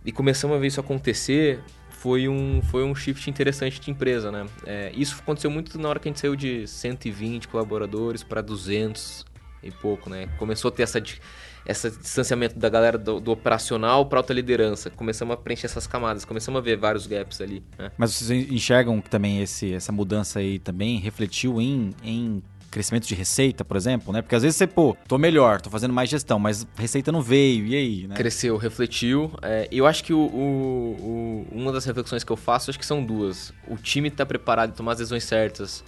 [0.04, 1.61] e começamos a ver isso acontecer,
[2.02, 4.44] foi um, foi um shift interessante de empresa, né?
[4.66, 9.24] É, isso aconteceu muito na hora que a gente saiu de 120 colaboradores para 200
[9.62, 10.26] e pouco, né?
[10.36, 11.00] Começou a ter essa
[11.64, 14.90] esse distanciamento da galera do, do operacional para alta liderança.
[14.90, 17.62] Começamos a preencher essas camadas, começamos a ver vários gaps ali.
[17.78, 17.92] Né?
[17.96, 23.14] Mas vocês enxergam que também esse, essa mudança aí também refletiu em, em crescimento de
[23.14, 24.22] receita, por exemplo, né?
[24.22, 27.66] Porque às vezes você, pô, tô melhor, tô fazendo mais gestão, mas receita não veio,
[27.66, 28.16] e aí, né?
[28.16, 29.30] Cresceu, refletiu.
[29.42, 32.87] É, eu acho que o, o, o, uma das reflexões que eu faço, acho que
[32.87, 33.52] são duas.
[33.68, 35.85] O time tá preparado e tomar as decisões certas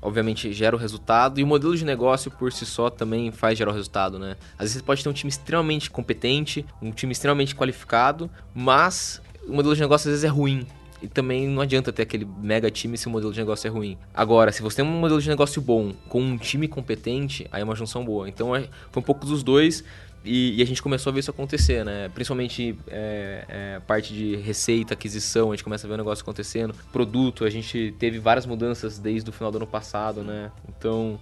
[0.00, 3.72] obviamente gera o resultado e o modelo de negócio por si só também faz gerar
[3.72, 4.36] o resultado, né?
[4.52, 9.52] Às vezes você pode ter um time extremamente competente, um time extremamente qualificado, mas o
[9.52, 10.66] modelo de negócio às vezes é ruim.
[11.00, 13.96] E também não adianta ter aquele mega time se o modelo de negócio é ruim.
[14.12, 17.64] Agora, se você tem um modelo de negócio bom com um time competente, aí é
[17.64, 18.28] uma junção boa.
[18.28, 19.84] Então é, foi um pouco dos dois.
[20.24, 22.10] E, e, a gente começou a ver isso acontecer, né?
[22.12, 26.74] Principalmente é, é, parte de receita, aquisição, a gente começa a ver o negócio acontecendo.
[26.92, 30.50] Produto, a gente teve várias mudanças desde o final do ano passado, né?
[30.68, 31.20] Então,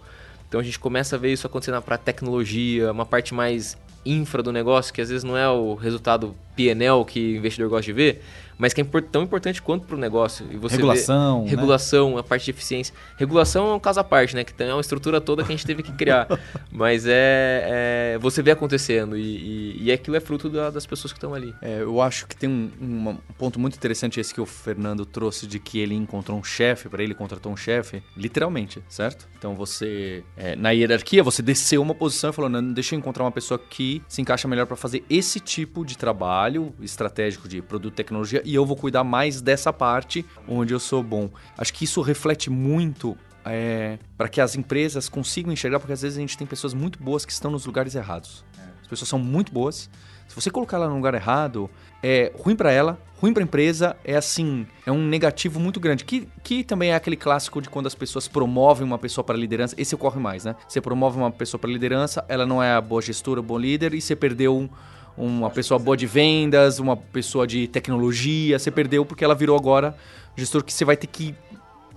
[0.49, 4.53] então a gente começa a ver isso acontecendo para tecnologia, uma parte mais infra do
[4.53, 8.23] negócio, que às vezes não é o resultado PNL que o investidor gosta de ver,
[8.59, 10.47] mas que é tão importante quanto para o negócio.
[10.51, 11.41] E você regulação.
[11.41, 11.51] Vê, né?
[11.51, 12.95] regulação, a parte de eficiência.
[13.17, 14.45] Regulação é um caso à parte, né?
[14.45, 16.27] Que tem uma estrutura toda que a gente teve que criar.
[16.71, 21.13] mas é, é, Você vê acontecendo e, e, e aquilo é fruto da, das pessoas
[21.13, 21.55] que estão ali.
[21.61, 25.47] É, eu acho que tem um, um, ponto muito interessante esse que o Fernando trouxe
[25.47, 29.29] de que ele encontrou um chefe, para ele contratou um chefe, literalmente, certo?
[29.39, 33.25] Então você, é, na hierarquia, você desceu uma posição e falou: não, deixa eu encontrar
[33.25, 37.95] uma pessoa que se encaixa melhor para fazer esse tipo de trabalho estratégico de produto
[37.95, 41.29] e tecnologia e eu vou cuidar mais dessa parte onde eu sou bom.
[41.59, 46.17] Acho que isso reflete muito é, para que as empresas consigam enxergar, porque às vezes
[46.17, 48.45] a gente tem pessoas muito boas que estão nos lugares errados.
[48.81, 49.91] As pessoas são muito boas.
[50.29, 51.69] Se você colocar ela no lugar errado,
[52.03, 56.05] é ruim para ela, ruim para a empresa, é assim, é um negativo muito grande.
[56.05, 59.75] Que, que também é aquele clássico de quando as pessoas promovem uma pessoa para liderança.
[59.79, 60.55] Esse ocorre mais, né?
[60.69, 64.01] Você promove uma pessoa para liderança, ela não é a boa gestora, bom líder, e
[64.01, 64.69] você perdeu um
[65.17, 69.97] uma pessoa boa de vendas, uma pessoa de tecnologia, você perdeu porque ela virou agora
[70.37, 71.35] gestor que você vai ter que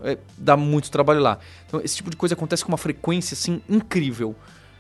[0.01, 1.39] é, dá muito trabalho lá.
[1.67, 4.35] Então, esse tipo de coisa acontece com uma frequência assim incrível.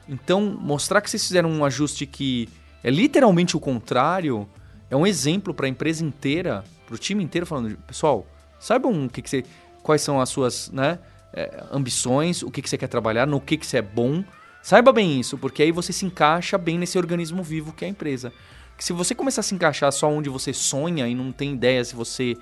[0.07, 2.49] Então, mostrar que vocês fizeram um ajuste que
[2.83, 4.47] é literalmente o contrário
[4.89, 8.25] é um exemplo para a empresa inteira, para o time inteiro, falando, pessoal,
[8.59, 9.43] saibam o que, que você,
[9.83, 10.97] quais são as suas né,
[11.33, 14.23] é, ambições, o que, que você quer trabalhar, no que, que você é bom.
[14.61, 17.91] Saiba bem isso, porque aí você se encaixa bem nesse organismo vivo que é a
[17.91, 18.31] empresa.
[18.77, 21.83] Que se você começar a se encaixar só onde você sonha e não tem ideia
[21.83, 22.37] se você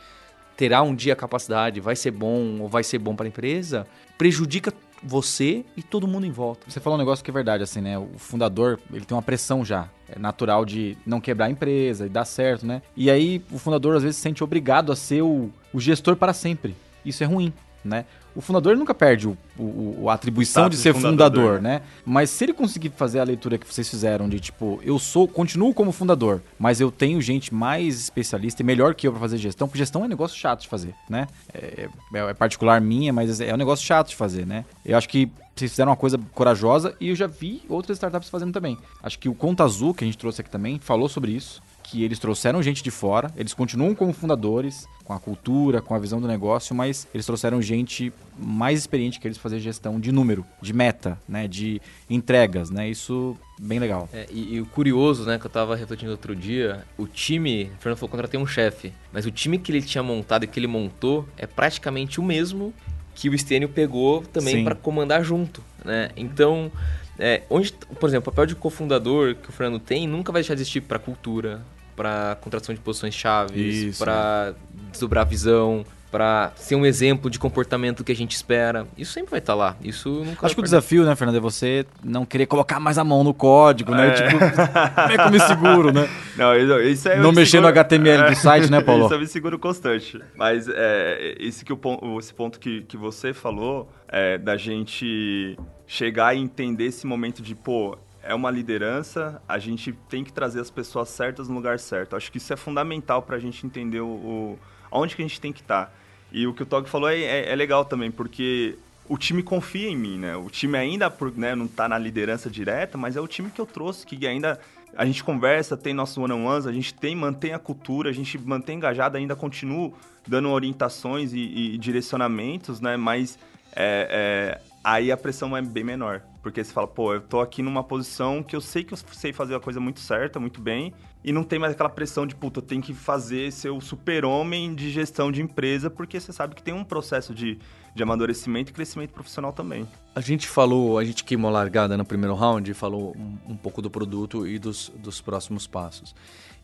[0.55, 3.87] terá um dia a capacidade, vai ser bom ou vai ser bom para a empresa,
[4.17, 6.69] prejudica você e todo mundo em volta.
[6.69, 7.97] Você falou um negócio que é verdade, assim, né?
[7.99, 9.87] O fundador, ele tem uma pressão já.
[10.09, 12.81] É natural de não quebrar a empresa e dar certo, né?
[12.95, 16.33] E aí o fundador às vezes se sente obrigado a ser o, o gestor para
[16.33, 16.75] sempre.
[17.05, 17.53] Isso é ruim
[17.87, 18.05] né?
[18.37, 21.81] O fundador nunca perde o, o a atribuição de ser fundador, fundador né?
[22.05, 25.73] Mas se ele conseguir fazer a leitura que vocês fizeram de tipo, eu sou, continuo
[25.73, 29.67] como fundador, mas eu tenho gente mais especialista e melhor que eu para fazer gestão,
[29.67, 31.25] porque gestão é um negócio chato de fazer, né?
[31.51, 34.65] É, é, é particular minha, mas é um negócio chato de fazer, né?
[34.85, 38.53] Eu acho que vocês fizeram uma coisa corajosa e eu já vi outras startups fazendo
[38.53, 38.77] também.
[39.01, 42.03] Acho que o Conta Azul, que a gente trouxe aqui também, falou sobre isso que
[42.03, 46.19] eles trouxeram gente de fora, eles continuam como fundadores, com a cultura, com a visão
[46.19, 50.73] do negócio, mas eles trouxeram gente mais experiente que eles fazer gestão de número, de
[50.73, 52.89] meta, né, de entregas, né?
[52.89, 54.09] Isso bem legal.
[54.11, 57.81] É, e, e, o curioso, né, que eu tava refletindo outro dia, o time, o
[57.81, 60.67] Fernando falou, contratei um chefe, mas o time que ele tinha montado e que ele
[60.67, 62.73] montou é praticamente o mesmo
[63.15, 66.11] que o Stênio pegou também para comandar junto, né?
[66.17, 66.69] Então,
[67.17, 70.53] é, onde, por exemplo, o papel de cofundador que o Fernando tem nunca vai deixar
[70.53, 71.61] de existir para cultura,
[71.97, 74.53] para contratação de posições chaves, para
[74.91, 78.87] desdobrar a visão, para ser um exemplo de comportamento que a gente espera.
[78.97, 79.75] Isso sempre vai estar tá lá.
[79.81, 83.03] Isso nunca Acho que o desafio, né, Fernando, é você não querer colocar mais a
[83.03, 84.05] mão no código, né?
[84.05, 84.09] é.
[84.09, 84.15] né?
[84.15, 86.07] Tipo, como é que eu me seguro, né?
[86.37, 87.73] Não, isso é Não mexer seguro...
[87.73, 89.05] no HTML do site, né, Paulo?
[89.05, 90.21] isso eu me seguro constante.
[90.35, 95.57] Mas é, esse, que o, esse ponto que, que você falou, é, da gente
[95.87, 100.59] chegar e entender esse momento de, pô, é uma liderança, a gente tem que trazer
[100.59, 102.15] as pessoas certas no lugar certo.
[102.15, 104.59] Acho que isso é fundamental para a gente entender o, o,
[104.91, 105.85] onde que a gente tem que estar.
[105.85, 105.91] Tá.
[106.31, 109.87] E o que o Tog falou é, é, é, legal também, porque o time confia
[109.87, 110.35] em mim, né?
[110.35, 113.65] O time ainda né, não está na liderança direta, mas é o time que eu
[113.65, 114.59] trouxe, que ainda
[114.95, 118.75] a gente conversa, tem nossos one-on-ones, a gente tem, mantém a cultura, a gente mantém
[118.75, 119.93] engajado, ainda continua
[120.27, 122.97] dando orientações e, e direcionamentos, né?
[122.97, 123.39] Mas
[123.73, 126.21] é, é, aí a pressão é bem menor.
[126.47, 129.33] Porque você fala, pô, eu tô aqui numa posição que eu sei que eu sei
[129.33, 132.59] fazer a coisa muito certa, muito bem, e não tem mais aquela pressão de, puta,
[132.59, 136.63] eu tenho que fazer ser o super-homem de gestão de empresa, porque você sabe que
[136.63, 137.59] tem um processo de,
[137.93, 139.85] de amadurecimento e crescimento profissional também.
[140.15, 143.89] A gente falou, a gente queimou largada no primeiro round, falou um, um pouco do
[143.89, 146.15] produto e dos, dos próximos passos.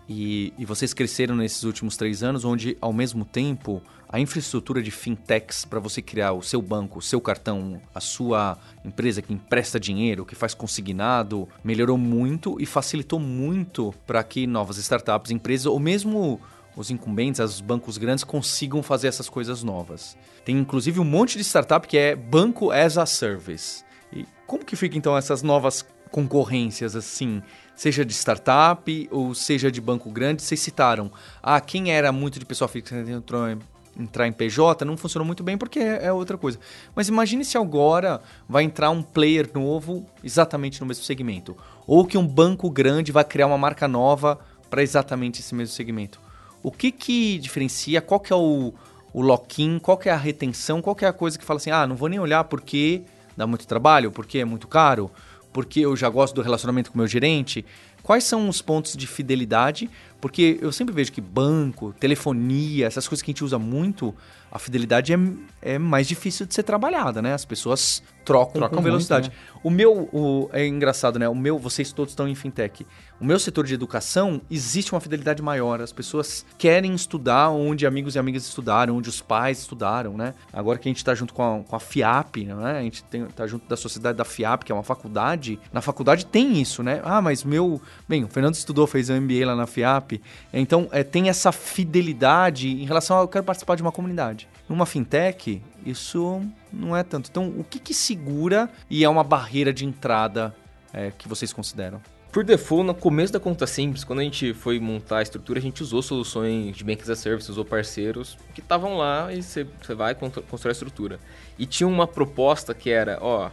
[0.07, 4.91] E, e, vocês cresceram nesses últimos três anos, onde, ao mesmo tempo, a infraestrutura de
[4.91, 9.79] fintechs para você criar o seu banco, o seu cartão, a sua empresa que empresta
[9.79, 15.79] dinheiro, que faz consignado, melhorou muito e facilitou muito para que novas startups, empresas ou
[15.79, 16.39] mesmo
[16.75, 20.17] os incumbentes, os bancos grandes consigam fazer essas coisas novas.
[20.43, 23.83] Tem inclusive um monte de startup que é banco as a service.
[24.11, 27.41] E como que fica então essas novas concorrências assim?
[27.75, 31.11] Seja de startup ou seja de banco grande, vocês citaram.
[31.41, 33.59] Ah, quem era muito de pessoa fixa entrou em,
[33.97, 36.59] entrar em PJ não funcionou muito bem porque é, é outra coisa.
[36.95, 41.55] Mas imagine se agora vai entrar um player novo exatamente no mesmo segmento.
[41.87, 46.19] Ou que um banco grande vai criar uma marca nova para exatamente esse mesmo segmento.
[46.61, 48.01] O que que diferencia?
[48.01, 48.73] Qual que é o,
[49.13, 49.79] o lock-in?
[49.79, 50.81] Qual que é a retenção?
[50.81, 53.03] Qual que é a coisa que fala assim, ah, não vou nem olhar porque
[53.35, 55.11] dá muito trabalho, porque é muito caro?
[55.53, 57.63] Porque eu já gosto do relacionamento com o meu gerente?
[58.01, 59.89] Quais são os pontos de fidelidade?
[60.19, 64.13] Porque eu sempre vejo que banco, telefonia, essas coisas que a gente usa muito,
[64.53, 65.17] a fidelidade é,
[65.63, 67.33] é mais difícil de ser trabalhada, né?
[67.33, 69.29] As pessoas trocam, trocam com velocidade.
[69.29, 69.59] Muito, né?
[69.63, 71.27] O meu, o, é engraçado, né?
[71.27, 72.85] O meu, vocês todos estão em fintech.
[73.19, 75.81] O meu setor de educação existe uma fidelidade maior.
[75.81, 80.35] As pessoas querem estudar onde amigos e amigas estudaram, onde os pais estudaram, né?
[80.51, 82.77] Agora que a gente está junto com a, com a FIAP, né?
[82.77, 85.59] A gente está junto da sociedade da FIAP, que é uma faculdade.
[85.71, 87.01] Na faculdade tem isso, né?
[87.03, 87.81] Ah, mas meu.
[88.07, 90.21] Bem, o Fernando estudou, fez um MBA lá na FIAP.
[90.53, 94.42] Então, é, tem essa fidelidade em relação a eu quero participar de uma comunidade.
[94.67, 97.29] Numa fintech, isso não é tanto.
[97.29, 100.55] Então, o que, que segura e é uma barreira de entrada
[100.93, 102.01] é, que vocês consideram?
[102.31, 105.61] Por default, no começo da conta simples, quando a gente foi montar a estrutura, a
[105.61, 109.67] gente usou soluções de Bank as a Service, usou parceiros que estavam lá e você
[109.95, 111.19] vai construir a estrutura.
[111.59, 113.51] E tinha uma proposta que era, ó,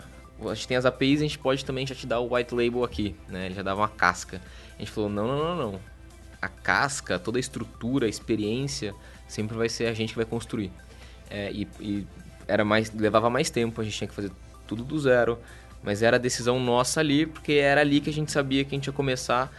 [0.49, 2.83] a gente tem as APIs, a gente pode também já te dar o white label
[2.83, 3.45] aqui, né?
[3.47, 4.41] Ele já dava uma casca.
[4.77, 5.81] A gente falou, não, não, não, não.
[6.41, 8.95] A casca, toda a estrutura, a experiência,
[9.31, 10.71] sempre vai ser a gente que vai construir.
[11.31, 12.07] É, e, e
[12.49, 14.31] era mais levava mais tempo, a gente tinha que fazer
[14.67, 15.39] tudo do zero,
[15.83, 18.77] mas era a decisão nossa ali, porque era ali que a gente sabia que a
[18.77, 19.53] gente ia começar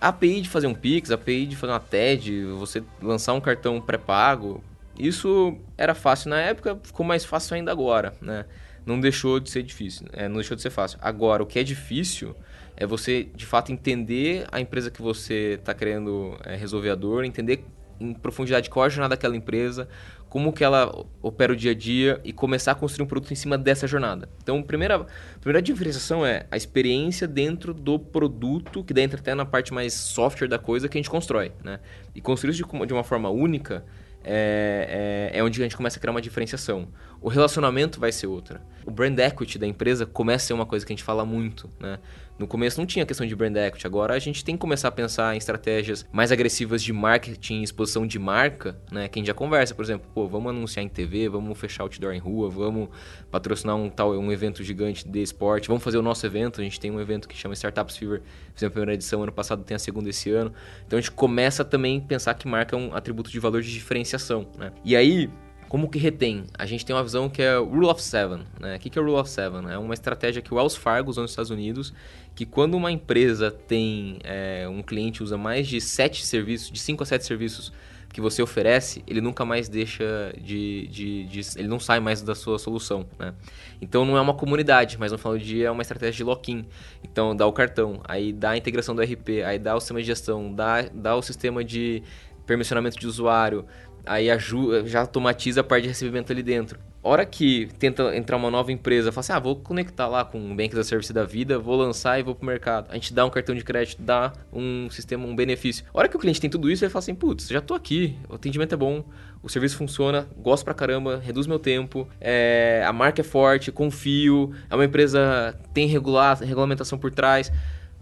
[0.00, 3.40] a API de fazer um Pix, a API de fazer uma TED, você lançar um
[3.40, 4.62] cartão pré-pago.
[4.96, 8.44] Isso era fácil na época, ficou mais fácil ainda agora, né?
[8.86, 10.98] Não deixou de ser difícil, é, não deixou de ser fácil.
[11.02, 12.34] Agora, o que é difícil
[12.76, 17.24] é você, de fato, entender a empresa que você está querendo é, resolver a dor,
[17.24, 17.64] entender
[18.00, 19.88] em profundidade qual é a jornada daquela empresa,
[20.28, 23.36] como que ela opera o dia a dia e começar a construir um produto em
[23.36, 24.28] cima dessa jornada.
[24.42, 29.18] Então, a primeira, a primeira diferenciação é a experiência dentro do produto, que daí entra
[29.18, 31.52] até na parte mais software da coisa que a gente constrói.
[31.64, 31.80] Né?
[32.14, 33.84] E construir isso de, de uma forma única
[34.24, 36.88] é, é, é, onde a gente começa a criar uma diferenciação.
[37.20, 38.60] O relacionamento vai ser outra.
[38.84, 41.70] O brand equity da empresa começa a ser uma coisa que a gente fala muito,
[41.80, 41.98] né?
[42.38, 44.92] No começo não tinha questão de brand equity, agora a gente tem que começar a
[44.92, 49.08] pensar em estratégias mais agressivas de marketing, exposição de marca, né?
[49.08, 52.12] Que a gente já conversa, por exemplo, pô, vamos anunciar em TV, vamos fechar outdoor
[52.12, 52.90] em rua, vamos
[53.28, 56.78] patrocinar um tal um evento gigante de esporte, vamos fazer o nosso evento, a gente
[56.78, 58.22] tem um evento que chama Startups Fever,
[58.54, 60.52] fizemos a primeira edição ano passado, tem a segunda esse ano.
[60.86, 63.72] Então a gente começa também a pensar que marca é um atributo de valor de
[63.72, 64.72] diferenciação, né?
[64.84, 65.28] E aí,
[65.68, 66.44] como que retém?
[66.58, 68.40] A gente tem uma visão que é Rule of Seven.
[68.58, 68.76] Né?
[68.76, 69.70] O que é o Rule of Seven?
[69.70, 71.92] É uma estratégia que o Wells Fargo usou nos Estados Unidos,
[72.34, 77.02] que quando uma empresa tem é, um cliente usa mais de sete serviços, de cinco
[77.02, 77.72] a sete serviços
[78.12, 82.34] que você oferece, ele nunca mais deixa de, de, de, ele não sai mais da
[82.34, 83.34] sua solução, né?
[83.82, 86.64] Então não é uma comunidade, mas no final do dia é uma estratégia de lock-in.
[87.04, 90.06] Então dá o cartão, aí dá a integração do RP, aí dá o sistema de
[90.06, 92.02] gestão, dá, dá o sistema de
[92.46, 93.66] permissionamento de usuário,
[94.08, 96.78] aí ajuda, já automatiza a parte de recebimento ali dentro.
[97.00, 100.54] Hora que tenta entrar uma nova empresa, fala assim: ah, vou conectar lá com o
[100.54, 102.88] Bank da Service da vida, vou lançar e vou pro mercado.
[102.90, 105.84] A gente dá um cartão de crédito, dá um sistema, um benefício.
[105.94, 108.34] Hora que o cliente tem tudo isso, ele fala assim: putz, já tô aqui, o
[108.34, 109.04] atendimento é bom,
[109.42, 114.52] o serviço funciona, gosto pra caramba, reduz meu tempo, é, a marca é forte, confio,
[114.68, 117.50] é uma empresa tem regular, regulamentação por trás.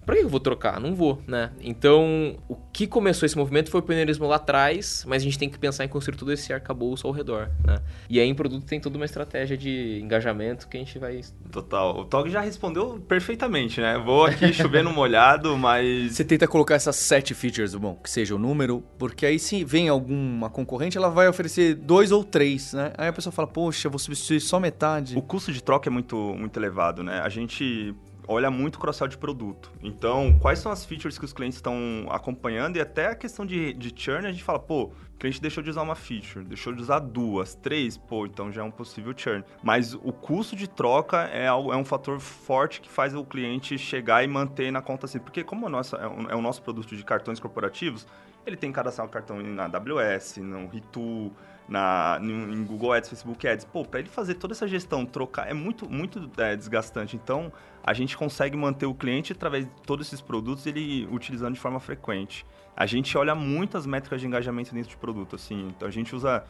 [0.06, 0.80] Pra que eu vou trocar?
[0.80, 1.50] Não vou, né?
[1.60, 5.50] Então, o que começou esse movimento foi o pioneirismo lá atrás, mas a gente tem
[5.50, 7.78] que pensar em construir todo esse arcabouço ao redor, né?
[8.08, 11.22] E aí em produto tem toda uma estratégia de engajamento que a gente vai...
[11.50, 11.98] Total.
[11.98, 13.98] O Tog já respondeu perfeitamente, né?
[13.98, 16.12] Vou aqui chover no molhado, mas...
[16.12, 19.88] Você tenta colocar essas sete features, bom, que seja o número, porque aí se vem
[19.88, 22.92] alguma concorrente, ela vai oferecer dois ou três, né?
[22.96, 25.18] Aí a pessoa fala, poxa, vou substituir só metade.
[25.18, 27.20] O custo de troca é muito, muito elevado, né?
[27.24, 27.92] A gente
[28.28, 29.72] olha muito cross-sell de produto.
[29.82, 33.72] Então, quais são as features que os clientes estão acompanhando e até a questão de,
[33.72, 36.82] de churn, a gente fala, pô, o cliente deixou de usar uma feature, deixou de
[36.82, 39.44] usar duas, três, pô, então já é um possível churn.
[39.62, 44.22] Mas o custo de troca é, é um fator forte que faz o cliente chegar
[44.22, 45.18] e manter na conta assim.
[45.18, 48.06] Porque como nossa, é, o, é o nosso produto de cartões corporativos,
[48.46, 51.32] ele tem cadastrado o cartão na AWS, no Ritu,
[51.68, 53.64] na, em Google Ads, Facebook Ads.
[53.64, 57.16] Pô, para ele fazer toda essa gestão, trocar, é muito, muito é, desgastante.
[57.16, 57.52] Então,
[57.82, 61.80] a gente consegue manter o cliente através de todos esses produtos, ele utilizando de forma
[61.80, 62.44] frequente.
[62.76, 65.68] A gente olha muitas métricas de engajamento dentro de produto, assim.
[65.68, 66.44] Então, a gente usa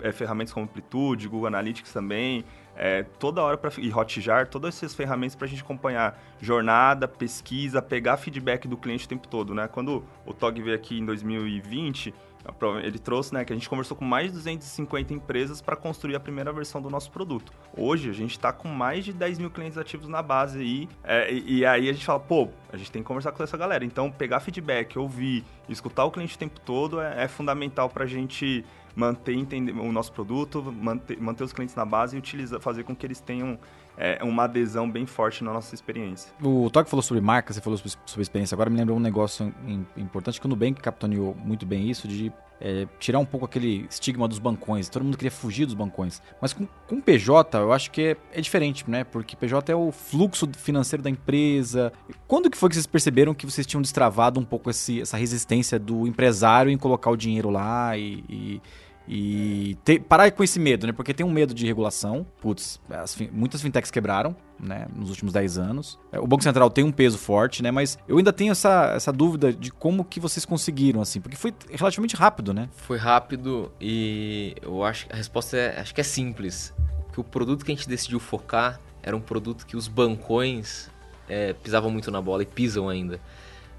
[0.00, 2.44] é, ferramentas como Amplitude, Google Analytics também,
[2.76, 7.82] é, toda hora, pra, e Hotjar, todas essas ferramentas para a gente acompanhar jornada, pesquisa,
[7.82, 9.66] pegar feedback do cliente o tempo todo, né?
[9.66, 12.14] Quando o TOG veio aqui em 2020
[12.82, 16.20] ele trouxe, né, que a gente conversou com mais de 250 empresas para construir a
[16.20, 17.52] primeira versão do nosso produto.
[17.76, 21.32] Hoje a gente está com mais de 10 mil clientes ativos na base aí, é,
[21.32, 23.84] e, e, aí a gente fala, pô, a gente tem que conversar com essa galera.
[23.84, 28.06] Então, pegar feedback, ouvir, escutar o cliente o tempo todo é, é fundamental para a
[28.06, 28.64] gente
[28.94, 33.06] manter entender o nosso produto, manter, manter os clientes na base e fazer com que
[33.06, 33.58] eles tenham
[33.96, 36.32] é, uma adesão bem forte na nossa experiência.
[36.42, 38.54] O Toque falou sobre marca, você falou sobre, sobre experiência.
[38.54, 39.52] Agora me lembrou um negócio
[39.96, 42.32] importante que o Nubank capitaneou muito bem isso, de
[42.64, 44.88] é, tirar um pouco aquele estigma dos bancões.
[44.88, 46.22] Todo mundo queria fugir dos bancões.
[46.40, 49.02] Mas com, com PJ, eu acho que é, é, diferente, né?
[49.02, 51.92] Porque PJ é o fluxo financeiro da empresa.
[52.28, 55.76] Quando que foi que vocês perceberam que vocês tinham destravado um pouco esse, essa resistência
[55.76, 58.62] do empresário em colocar o dinheiro lá e, e
[59.14, 60.92] e ter, parar com esse medo, né?
[60.94, 62.26] Porque tem um medo de regulação.
[62.40, 64.86] Putz, as, muitas fintechs quebraram, né?
[64.96, 66.00] Nos últimos 10 anos.
[66.10, 67.70] É, o Banco Central tem um peso forte, né?
[67.70, 71.20] Mas eu ainda tenho essa, essa dúvida de como que vocês conseguiram, assim.
[71.20, 72.70] Porque foi relativamente rápido, né?
[72.72, 76.72] Foi rápido e eu acho a resposta é, acho que é simples.
[77.12, 80.90] Que o produto que a gente decidiu focar era um produto que os bancões
[81.28, 83.20] é, pisavam muito na bola e pisam ainda.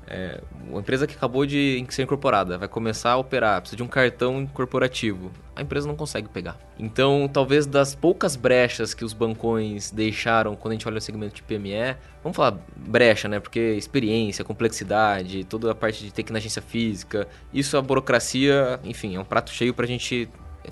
[0.08, 3.88] É, uma empresa que acabou de ser incorporada, vai começar a operar, precisa de um
[3.88, 5.32] cartão corporativo.
[5.56, 6.58] A empresa não consegue pegar.
[6.78, 11.36] Então, talvez das poucas brechas que os bancões deixaram quando a gente olha o segmento
[11.36, 13.40] de PME, vamos falar brecha, né?
[13.40, 17.82] Porque experiência, complexidade, toda a parte de ter que ir na agência física, isso a
[17.82, 20.30] burocracia, enfim, é um prato cheio para a gente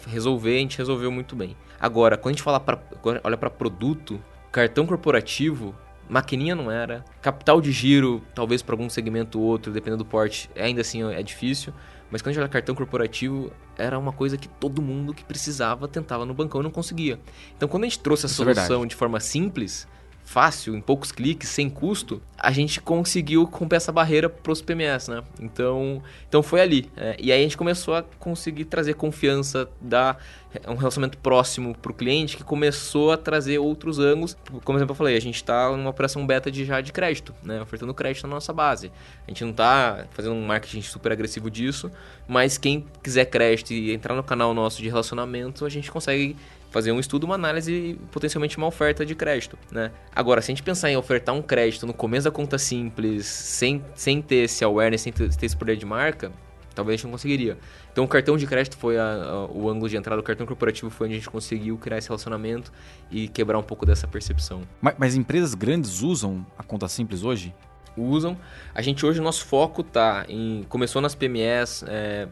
[0.07, 1.55] resolver, a gente resolveu muito bem.
[1.79, 2.79] Agora, quando a gente fala pra,
[3.23, 4.21] olha para produto,
[4.51, 5.75] cartão corporativo,
[6.11, 10.49] maquininha não era, capital de giro, talvez para algum segmento ou outro, dependendo do porte,
[10.57, 11.73] ainda assim é difícil.
[12.11, 15.87] Mas quando a gente olha cartão corporativo, era uma coisa que todo mundo que precisava
[15.87, 17.17] tentava no bancão e não conseguia.
[17.55, 19.87] Então, quando a gente trouxe a Isso é solução é de forma simples,
[20.31, 25.11] fácil, em poucos cliques, sem custo, a gente conseguiu romper essa barreira para os PMS,
[25.11, 25.21] né?
[25.41, 26.89] Então, então foi ali.
[26.95, 30.23] É, e aí a gente começou a conseguir trazer confiança, dar
[30.67, 34.37] um relacionamento próximo para o cliente que começou a trazer outros ângulos.
[34.63, 37.61] Como exemplo, eu falei, a gente está numa operação beta de já de crédito, né?
[37.61, 38.89] Ofertando crédito na nossa base.
[39.27, 41.91] A gente não está fazendo um marketing super agressivo disso,
[42.25, 46.37] mas quem quiser crédito e entrar no canal nosso de relacionamento, a gente consegue
[46.71, 49.91] fazer um estudo, uma análise e potencialmente uma oferta de crédito, né?
[50.15, 53.83] Agora, se a gente pensar em ofertar um crédito no começo da conta simples, sem,
[53.93, 56.31] sem ter esse awareness, sem ter, esse poder de marca,
[56.73, 57.57] talvez a gente não conseguiria.
[57.91, 60.89] Então, o cartão de crédito foi a, a, o ângulo de entrada, o cartão corporativo
[60.89, 62.71] foi onde a gente conseguiu criar esse relacionamento
[63.11, 64.61] e quebrar um pouco dessa percepção.
[64.79, 67.53] Mas, mas empresas grandes usam a conta simples hoje?
[67.97, 68.37] Usam.
[68.73, 70.63] A gente hoje, o nosso foco tá em...
[70.69, 72.29] Começou nas PMEs, é,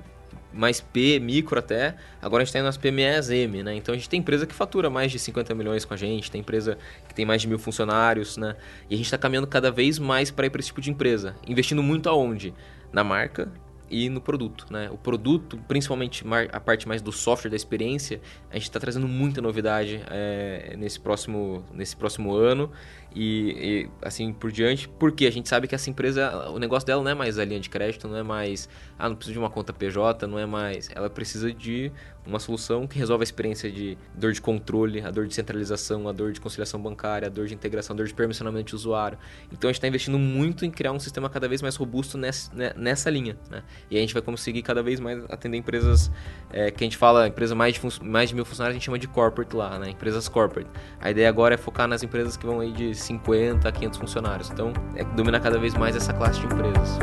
[0.53, 1.95] mais P, micro até.
[2.21, 3.75] Agora a gente está indo nas PMEs M, né?
[3.75, 6.41] Então a gente tem empresa que fatura mais de 50 milhões com a gente, tem
[6.41, 6.77] empresa
[7.07, 8.55] que tem mais de mil funcionários, né?
[8.89, 11.35] E a gente está caminhando cada vez mais para ir para esse tipo de empresa.
[11.47, 12.53] Investindo muito aonde?
[12.91, 13.51] Na marca
[13.89, 14.89] e no produto, né?
[14.91, 19.41] O produto, principalmente a parte mais do software da experiência, a gente está trazendo muita
[19.41, 22.71] novidade é, nesse, próximo, nesse próximo ano
[23.15, 27.01] e, e, assim por diante, porque a gente sabe que essa empresa, o negócio dela
[27.03, 29.49] não é mais a linha de crédito, não é mais, ah, não precisa de uma
[29.49, 31.91] conta PJ, não é mais, ela precisa de
[32.29, 36.11] uma solução que resolve a experiência de dor de controle, a dor de centralização, a
[36.11, 39.17] dor de conciliação bancária, a dor de integração, a dor de permissionamento de usuário.
[39.51, 42.53] Então a gente está investindo muito em criar um sistema cada vez mais robusto nessa,
[42.53, 43.63] né, nessa linha, né?
[43.89, 46.11] E a gente vai conseguir cada vez mais atender empresas
[46.51, 48.99] é, que a gente fala, empresa mais de, mais de mil funcionários, a gente chama
[48.99, 49.89] de corporate lá, né?
[49.89, 50.69] Empresas corporate.
[51.01, 54.49] A ideia agora é focar nas empresas que vão aí de 50 a 500 funcionários.
[54.49, 56.97] Então, é dominar cada vez mais essa classe de empresas.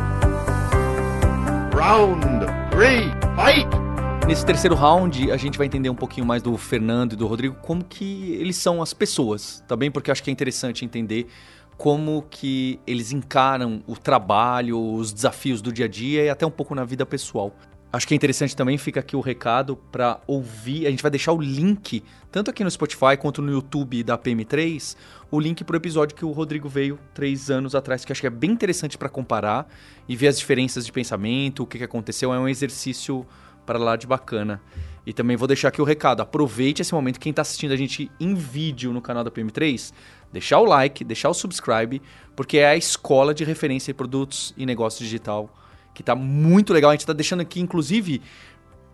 [1.75, 3.87] Round 3, fight!
[4.27, 7.55] Nesse terceiro round, a gente vai entender um pouquinho mais do Fernando e do Rodrigo
[7.63, 9.89] como que eles são as pessoas, tá bem?
[9.89, 11.29] Porque acho que é interessante entender
[11.77, 16.51] como que eles encaram o trabalho, os desafios do dia a dia e até um
[16.51, 17.55] pouco na vida pessoal.
[17.97, 20.87] Acho que é interessante também, fica aqui o recado para ouvir.
[20.87, 24.95] A gente vai deixar o link, tanto aqui no Spotify quanto no YouTube da PM3,
[25.31, 28.27] o link para o episódio que o Rodrigo veio três anos atrás, que acho que
[28.27, 29.67] é bem interessante para comparar
[30.07, 32.35] e ver as diferenças de pensamento, o que, que aconteceu.
[32.35, 33.27] É um exercício
[33.65, 34.61] para lá de bacana.
[35.07, 38.11] E também vou deixar aqui o recado: aproveite esse momento, quem está assistindo a gente
[38.21, 39.95] em vídeo no canal da PM3,
[40.31, 42.03] deixar o like, deixar o subscribe,
[42.37, 45.51] porque é a escola de referência em produtos e negócio digital
[45.97, 46.91] que tá muito legal.
[46.91, 48.21] A gente tá deixando aqui, inclusive,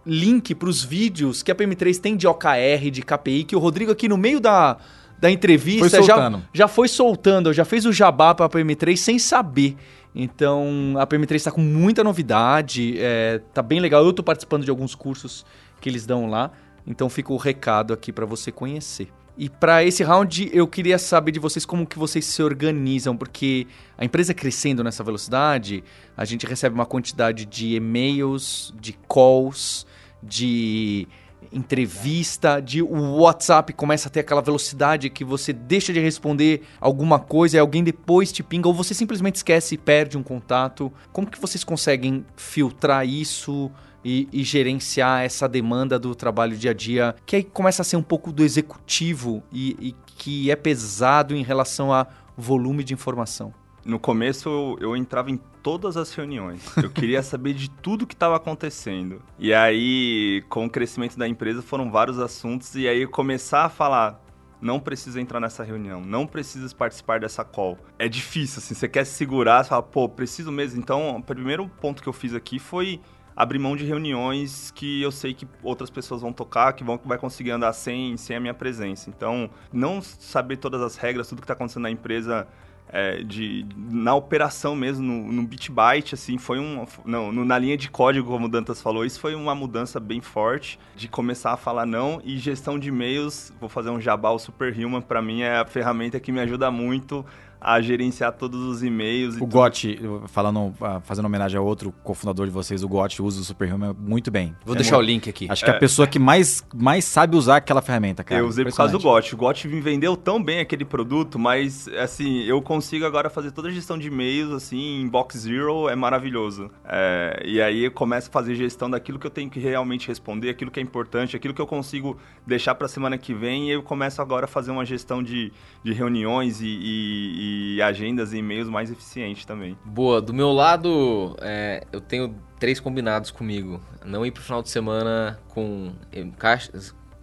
[0.06, 3.90] link para os vídeos que a PM3 tem de OKR, de KPI, que o Rodrigo
[3.90, 4.76] aqui no meio da,
[5.18, 9.76] da entrevista já, já foi soltando, já fez o jabá para a PM3 sem saber.
[10.14, 14.04] Então, a PM3 está com muita novidade, é, tá bem legal.
[14.04, 15.44] Eu tô participando de alguns cursos
[15.80, 16.52] que eles dão lá,
[16.86, 19.08] então fica o recado aqui para você conhecer.
[19.36, 23.66] E para esse round eu queria saber de vocês como que vocês se organizam, porque
[23.96, 25.82] a empresa crescendo nessa velocidade,
[26.16, 29.86] a gente recebe uma quantidade de e-mails, de calls,
[30.22, 31.08] de
[31.50, 37.18] entrevista, de o WhatsApp começa a ter aquela velocidade que você deixa de responder alguma
[37.18, 40.92] coisa e alguém depois te pinga ou você simplesmente esquece e perde um contato.
[41.12, 43.70] Como que vocês conseguem filtrar isso?
[44.04, 47.96] E, e, gerenciar essa demanda do trabalho dia a dia, que aí começa a ser
[47.96, 53.52] um pouco do executivo e, e que é pesado em relação a volume de informação.
[53.84, 56.64] No começo eu, eu entrava em todas as reuniões.
[56.76, 59.20] Eu queria saber de tudo que estava acontecendo.
[59.38, 62.74] E aí, com o crescimento da empresa, foram vários assuntos.
[62.76, 64.22] E aí, começar a falar:
[64.60, 67.76] não precisa entrar nessa reunião, não precisa participar dessa call.
[67.98, 70.78] É difícil, assim, você quer se segurar, você fala, pô, preciso mesmo.
[70.78, 73.00] Então, o primeiro ponto que eu fiz aqui foi
[73.36, 77.18] abrir mão de reuniões que eu sei que outras pessoas vão tocar, que vão vai
[77.18, 79.10] conseguir andar sem, sem a minha presença.
[79.10, 82.46] Então, não saber todas as regras, tudo que está acontecendo na empresa,
[82.92, 86.86] é, de, na operação mesmo, no, no bit byte, assim, foi um.
[87.06, 90.20] Não, no, na linha de código, como o Dantas falou, isso foi uma mudança bem
[90.20, 92.20] forte de começar a falar não.
[92.22, 96.20] E gestão de e-mails, vou fazer um jabá, o Superhuman, para mim é a ferramenta
[96.20, 97.24] que me ajuda muito
[97.64, 99.36] a gerenciar todos os e-mails.
[99.40, 103.44] O Gotti, falando, ah, fazendo homenagem a outro cofundador de vocês, o Gotti usa o
[103.44, 104.54] Superhuman muito bem.
[104.64, 105.46] Vou É deixar muito- o link aqui.
[105.48, 108.40] Acho que é a pessoa que mais, mais sabe usar aquela ferramenta, cara.
[108.40, 109.30] eu usei por causa do Impressionante.
[109.30, 109.34] Got.
[109.34, 113.68] O Got me vendeu tão bem aquele produto, mas assim, eu consigo agora fazer toda
[113.68, 116.70] a gestão de e-mails, assim, em Box Zero é maravilhoso.
[116.84, 120.50] É, e aí eu começo a fazer gestão daquilo que eu tenho que realmente responder,
[120.50, 123.82] aquilo que é importante, aquilo que eu consigo deixar para semana que vem, e eu
[123.82, 125.52] começo agora a fazer uma gestão de,
[125.84, 127.51] de reuniões e, e-
[127.82, 129.76] agendas e e-mails mais eficiente também.
[129.84, 133.80] Boa, do meu lado, é, eu tenho três combinados comigo.
[134.04, 135.92] Não ir pro final de semana com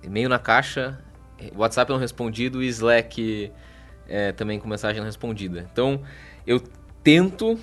[0.03, 0.99] e-mail na caixa,
[1.55, 3.51] WhatsApp não respondido e Slack
[4.07, 5.67] é, também com mensagem não respondida.
[5.71, 6.01] Então,
[6.45, 6.61] eu
[7.03, 7.57] tento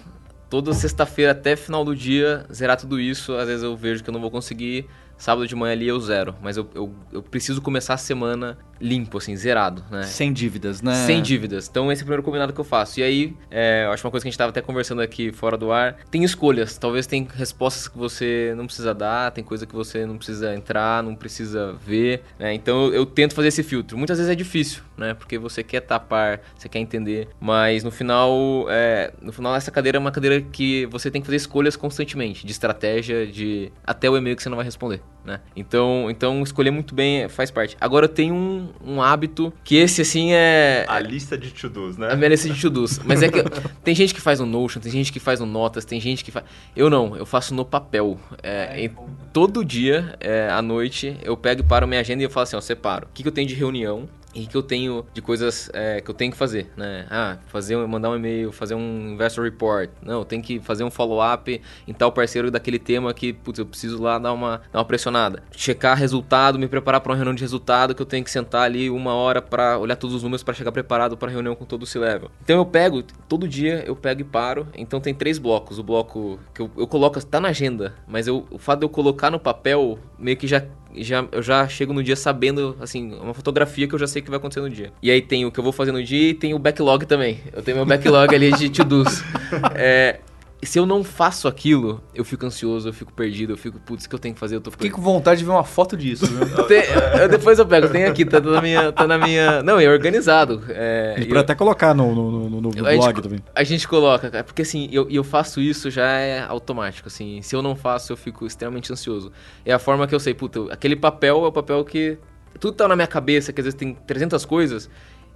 [0.49, 3.35] toda sexta-feira até final do dia zerar tudo isso.
[3.35, 4.87] Às vezes eu vejo que eu não vou conseguir.
[5.19, 6.35] Sábado de manhã ali eu zero.
[6.43, 10.03] Mas eu, eu, eu preciso começar a semana limpo, assim, zerado, né?
[10.03, 10.95] Sem dívidas, né?
[11.07, 11.69] Sem dívidas.
[11.69, 13.01] Então esse é o primeiro combinado que eu faço.
[13.01, 15.57] E aí, é, eu acho uma coisa que a gente tava até conversando aqui fora
[15.57, 15.97] do ar.
[16.11, 16.77] Tem escolhas.
[16.79, 21.03] Talvez tem respostas que você não precisa dar, tem coisa que você não precisa entrar,
[21.03, 22.23] não precisa ver.
[22.39, 22.55] né?
[22.55, 23.97] Então eu, eu tento fazer esse filtro.
[23.97, 25.15] Muitas vezes é difícil, né?
[25.15, 27.29] Porque você quer tapar, você quer entender.
[27.41, 31.27] Mas no final, é, no final essa cadeira é uma cadeira que você tem que
[31.27, 35.01] fazer escolhas constantemente, de estratégia, de até o e-mail que você não vai responder.
[35.25, 35.41] Né?
[35.57, 37.77] Então, então escolher muito bem faz parte.
[37.81, 42.13] Agora eu tenho um, um hábito que esse assim é A lista de to-dos, né?
[42.13, 42.99] a minha lista de to-dos.
[43.05, 43.43] Mas é que
[43.85, 46.31] tem gente que faz no Notion, tem gente que faz no Notas, tem gente que
[46.31, 46.45] faz.
[46.75, 48.19] Eu não, eu faço no papel.
[48.43, 48.91] É, em-
[49.33, 52.57] todo dia, é, à noite, eu pego e paro minha agenda e eu falo assim:
[52.57, 53.07] ó, separo.
[53.07, 54.09] O que, que eu tenho de reunião?
[54.37, 57.07] E que eu tenho de coisas é, que eu tenho que fazer, né?
[57.11, 59.89] Ah, fazer, mandar um e-mail, fazer um investor report.
[60.03, 63.67] Não, eu tenho que fazer um follow-up em tal parceiro daquele tema que, putz, eu
[63.67, 65.43] preciso lá dar uma, dar uma pressionada.
[65.57, 68.91] Checar resultado, me preparar para uma reunião de resultado que eu tenho que sentar ali
[68.91, 71.85] uma hora para olhar todos os números para chegar preparado para a reunião com todo
[71.85, 72.31] o C-Level.
[72.43, 74.69] Então eu pego, todo dia eu pego e paro.
[74.77, 75.79] Então tem três blocos.
[75.79, 78.91] O bloco que eu, eu coloco, tá na agenda, mas eu, o fato de eu
[78.91, 80.63] colocar no papel meio que já
[80.99, 84.31] já, eu já chego no dia sabendo, assim, uma fotografia que eu já sei que
[84.31, 84.93] vai acontecer no dia.
[85.03, 87.41] E aí tem o que eu vou fazer no dia e tem o backlog também.
[87.53, 89.23] Eu tenho meu backlog ali de to-dos.
[89.75, 90.21] É,
[90.69, 94.09] se eu não faço aquilo, eu fico ansioso, eu fico perdido, eu fico, putz, o
[94.09, 94.57] que eu tenho que fazer?
[94.57, 96.47] Eu tô Fiquei com vontade de ver uma foto disso, viu?
[96.67, 96.83] Tem-
[97.21, 98.93] eu- depois eu pego, tem aqui, tá na minha.
[98.93, 99.63] Tá na minha.
[99.63, 100.63] Não, é organizado.
[100.69, 103.15] É, A gente e pode eu- até colocar no, no, no, no a gente blog
[103.15, 103.39] co- também.
[103.55, 107.41] A gente coloca, cara, porque assim, eu, eu faço isso já é automático, assim.
[107.43, 109.31] Se eu não faço, eu fico extremamente ansioso.
[109.65, 112.19] É a forma que eu sei, puta, aquele papel é o papel que.
[112.59, 114.89] Tudo tá na minha cabeça, que às vezes tem 300 coisas.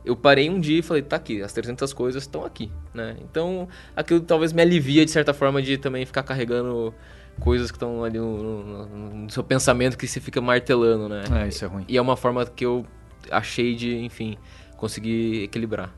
[0.05, 3.17] Eu parei um dia e falei, tá aqui, as 300 coisas estão aqui, né?
[3.23, 6.95] Então, aquilo talvez me alivia de certa forma de também ficar carregando
[7.39, 11.23] coisas que estão ali no, no- no- no seu pensamento que você fica martelando, né?
[11.45, 11.85] É, isso é ruim.
[11.89, 12.85] E é uma forma que eu
[13.31, 14.37] achei de, enfim,
[14.77, 15.93] conseguir equilibrar.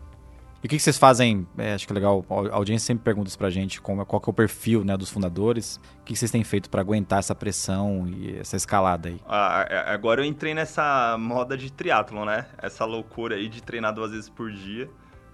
[0.62, 1.44] E o que, que vocês fazem?
[1.58, 4.28] é, acho que é legal, a audiência sempre pergunta isso pra gente, como, qual que
[4.28, 5.76] é o perfil né, dos fundadores.
[5.76, 9.20] O que, que vocês têm feito pra aguentar essa pressão e essa escalada aí?
[9.26, 12.46] Ah, a- agora eu entrei nessa moda de triatlon, né?
[12.58, 14.88] Essa loucura aí de treinar duas vezes por dia.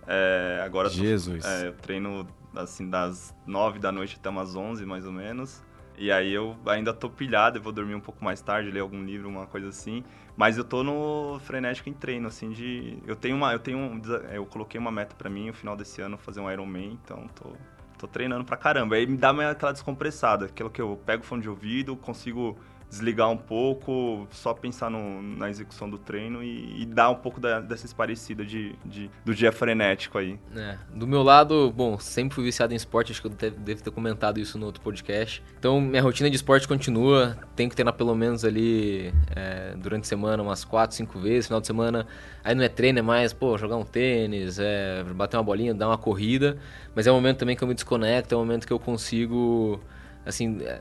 [0.07, 1.45] É, agora eu tô- Jesus.
[1.45, 2.27] é, eu treino
[2.57, 5.63] assim das 9 da noite até umas 11, mais ou menos.
[5.99, 9.03] E aí eu ainda tô pilhado, eu vou dormir um pouco mais tarde, ler algum
[9.05, 10.05] livro, uma coisa assim.
[10.37, 12.99] Mas eu tô no frenético em treino, assim, de...
[13.05, 13.53] Eu tenho uma...
[13.53, 16.41] Eu tenho um desa- Eu coloquei uma meta pra mim, no final desse ano, fazer
[16.41, 17.53] um Ironman, então tô...
[17.99, 18.95] Tô treinando pra caramba.
[18.95, 20.47] Aí me dá aquela descompressada.
[20.47, 22.57] Aquilo que eu pego o fone de ouvido, consigo
[22.89, 27.39] desligar um pouco, só pensar no- na execução do treino e, e dar um pouco
[27.41, 30.39] da, dessa esparecida de, de- do dia frenético aí.
[30.57, 33.91] É, do meu lado, bom, sempre fui viciado em esporte, acho que eu devo ter
[33.91, 35.43] comentado isso no outro podcast.
[35.59, 40.07] Então, minha rotina de esporte continua, tenho que treinar pelo menos ali é, durante a
[40.07, 42.07] semana umas 4, 5 vezes, final de semana.
[42.43, 45.89] Aí não é treino, é mais, pô, jogar um tênis, é, bater uma bolinha, dar
[45.89, 46.57] uma corrida.
[46.95, 49.79] Mas é um momento também que eu me desconecto, é um momento que eu consigo,
[50.25, 50.79] assim, é,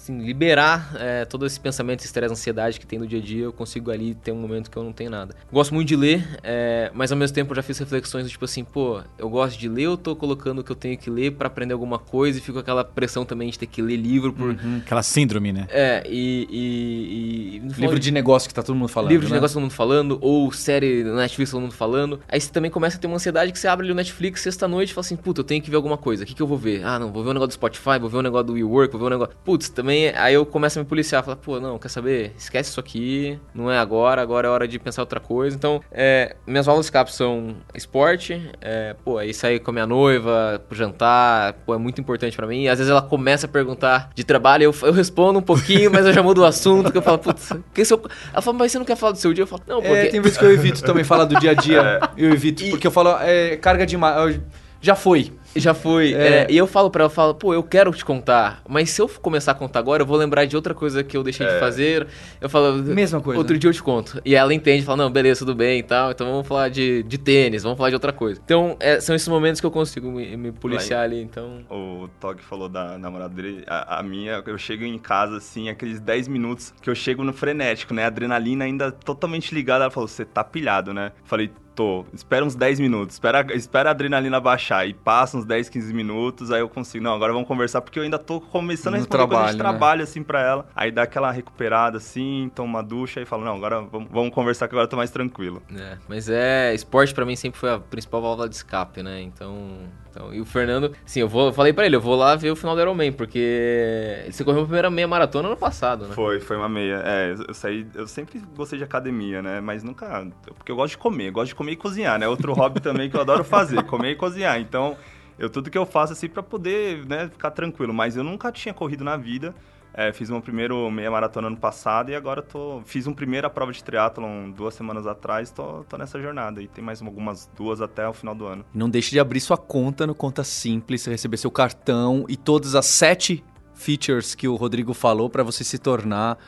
[0.00, 3.52] assim, liberar é, todo esse pensamento, estresse, ansiedade que tem no dia a dia, eu
[3.52, 5.34] consigo ali ter um momento que eu não tenho nada.
[5.52, 8.44] Gosto muito de ler, é, mas ao mesmo tempo eu já fiz reflexões do tipo
[8.44, 11.32] assim, pô, eu gosto de ler, eu tô colocando o que eu tenho que ler
[11.32, 14.32] pra aprender alguma coisa e fico com aquela pressão também de ter que ler livro
[14.32, 14.56] por...
[14.78, 15.66] Aquela síndrome, né?
[15.70, 16.46] É, e...
[16.50, 19.10] e, e Livro de negócio que tá todo mundo falando.
[19.10, 19.36] livro de né?
[19.36, 22.20] negócio todo mundo falando, ou série na Netflix todo mundo falando.
[22.28, 24.90] Aí você também começa a ter uma ansiedade que você abre ali o Netflix sexta-noite
[24.90, 26.24] e fala assim, puta, eu tenho que ver alguma coisa.
[26.24, 26.84] O que, que eu vou ver?
[26.84, 29.00] Ah, não, vou ver um negócio do Spotify, vou ver um negócio do WeWork, vou
[29.00, 29.34] ver um negócio...
[29.44, 32.32] Putz, também também, aí eu começo a me policiar, falar, pô, não, quer saber?
[32.38, 35.56] Esquece isso aqui, não é agora, agora é hora de pensar outra coisa.
[35.56, 39.86] Então, é, minhas válvulas de escape são esporte, é, pô, aí sair com a minha
[39.86, 42.68] noiva, pro jantar, pô, é muito importante para mim.
[42.68, 46.12] Às vezes ela começa a perguntar de trabalho, eu, eu respondo um pouquinho, mas eu
[46.12, 48.00] já mudo o assunto, que eu falo, putz, que seu...
[48.32, 49.42] ela fala, mas você não quer falar do seu dia?
[49.42, 49.96] Eu falo, não, porque...
[49.96, 52.00] É, tem vezes que eu evito também falar do dia a dia.
[52.16, 54.38] Eu evito, porque eu falo, é, carga demais.
[54.80, 55.32] Já foi.
[55.54, 56.14] Já foi.
[56.14, 56.28] É.
[56.28, 59.00] é, e eu falo pra ela, eu falo, pô, eu quero te contar, mas se
[59.00, 61.58] eu começar a contar agora, eu vou lembrar de outra coisa que eu deixei de
[61.58, 62.06] fazer.
[62.40, 63.38] Eu falo, Mesma coisa.
[63.38, 64.20] Outro dia eu te conto.
[64.24, 66.10] E ela entende, fala, não, beleza, tudo bem e tal.
[66.10, 68.40] Então vamos falar de, de tênis, vamos falar de outra coisa.
[68.44, 71.64] Então, é, são esses momentos que eu consigo me, me policiar ali, então.
[71.70, 73.64] O Tog falou da namorada dele.
[73.66, 77.32] A, a minha, eu chego em casa, assim, aqueles 10 minutos que eu chego no
[77.32, 78.04] frenético, né?
[78.04, 79.84] A adrenalina ainda totalmente ligada.
[79.84, 81.12] Ela falou, você tá pilhado, né?
[81.24, 81.50] Falei,
[81.80, 82.04] tô.
[82.12, 83.14] Espera uns 10 minutos.
[83.14, 84.86] Espera, espera a adrenalina baixar.
[84.86, 87.02] E passa uns 10, 15 minutos, aí eu consigo.
[87.02, 89.56] Não, agora vamos conversar, porque eu ainda tô começando a No responder coisa de trabalho,
[89.56, 89.58] né?
[89.58, 90.68] trabalho, assim, pra ela.
[90.76, 94.68] Aí dá aquela recuperada, assim, toma uma ducha e fala, não, agora vamos, vamos conversar
[94.68, 95.62] que agora eu tô mais tranquilo.
[95.74, 99.22] É, mas é, esporte pra mim sempre foi a principal válvula de escape, né?
[99.22, 99.78] Então,
[100.10, 102.50] então e o Fernando, sim, eu vou, eu falei pra ele, eu vou lá ver
[102.50, 106.14] o final do Ironman, porque você correu a primeira meia maratona ano passado, né?
[106.14, 107.02] Foi, foi uma meia.
[107.04, 107.86] É, eu saí.
[107.94, 109.60] Eu sempre gostei de academia, né?
[109.60, 110.26] Mas nunca.
[110.56, 112.28] Porque eu gosto de comer, eu gosto de comer e cozinhar, né?
[112.28, 114.60] Outro hobby também que eu adoro fazer, comer e cozinhar.
[114.60, 114.96] Então,
[115.38, 117.92] eu tudo que eu faço assim pra poder, né, ficar tranquilo.
[117.92, 119.54] Mas eu nunca tinha corrido na vida.
[119.92, 122.80] É, fiz meu primeiro meia maratona ano passado e agora tô.
[122.84, 126.62] Fiz uma primeira prova de triatlon duas semanas atrás, tô, tô nessa jornada.
[126.62, 128.64] E tem mais algumas duas até o final do ano.
[128.72, 132.86] Não deixe de abrir sua conta no Conta Simples, receber seu cartão e todas as
[132.86, 133.42] sete
[133.74, 136.38] features que o Rodrigo falou para você se tornar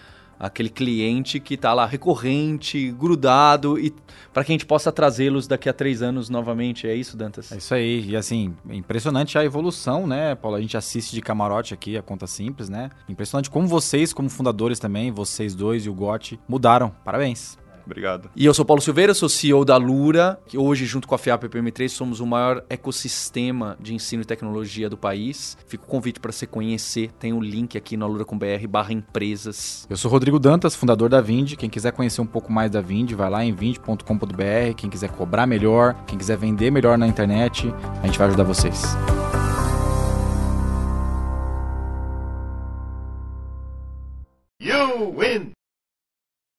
[0.42, 3.94] aquele cliente que tá lá recorrente, grudado e
[4.32, 6.88] para que a gente possa trazê-los daqui a três anos novamente.
[6.88, 7.52] É isso, Dantas?
[7.52, 8.04] É isso aí.
[8.08, 10.56] E assim, impressionante a evolução, né, Paulo?
[10.56, 12.90] A gente assiste de camarote aqui, a conta simples, né?
[13.08, 16.90] Impressionante como vocês, como fundadores também, vocês dois e o Gotti, mudaram.
[17.04, 17.61] Parabéns.
[17.84, 18.30] Obrigado.
[18.34, 21.44] E eu sou Paulo Silveira, sou CEO da Lura, que hoje, junto com a FIAP
[21.44, 25.56] PM3, somos o maior ecossistema de ensino e tecnologia do país.
[25.66, 29.86] Fica o convite para você conhecer, tem o link aqui no alura.com.br barra empresas.
[29.88, 31.54] Eu sou Rodrigo Dantas, fundador da Vind.
[31.56, 34.74] Quem quiser conhecer um pouco mais da Vind, vai lá em vind.com.br.
[34.76, 37.72] Quem quiser cobrar melhor, quem quiser vender melhor na internet,
[38.02, 38.82] a gente vai ajudar vocês.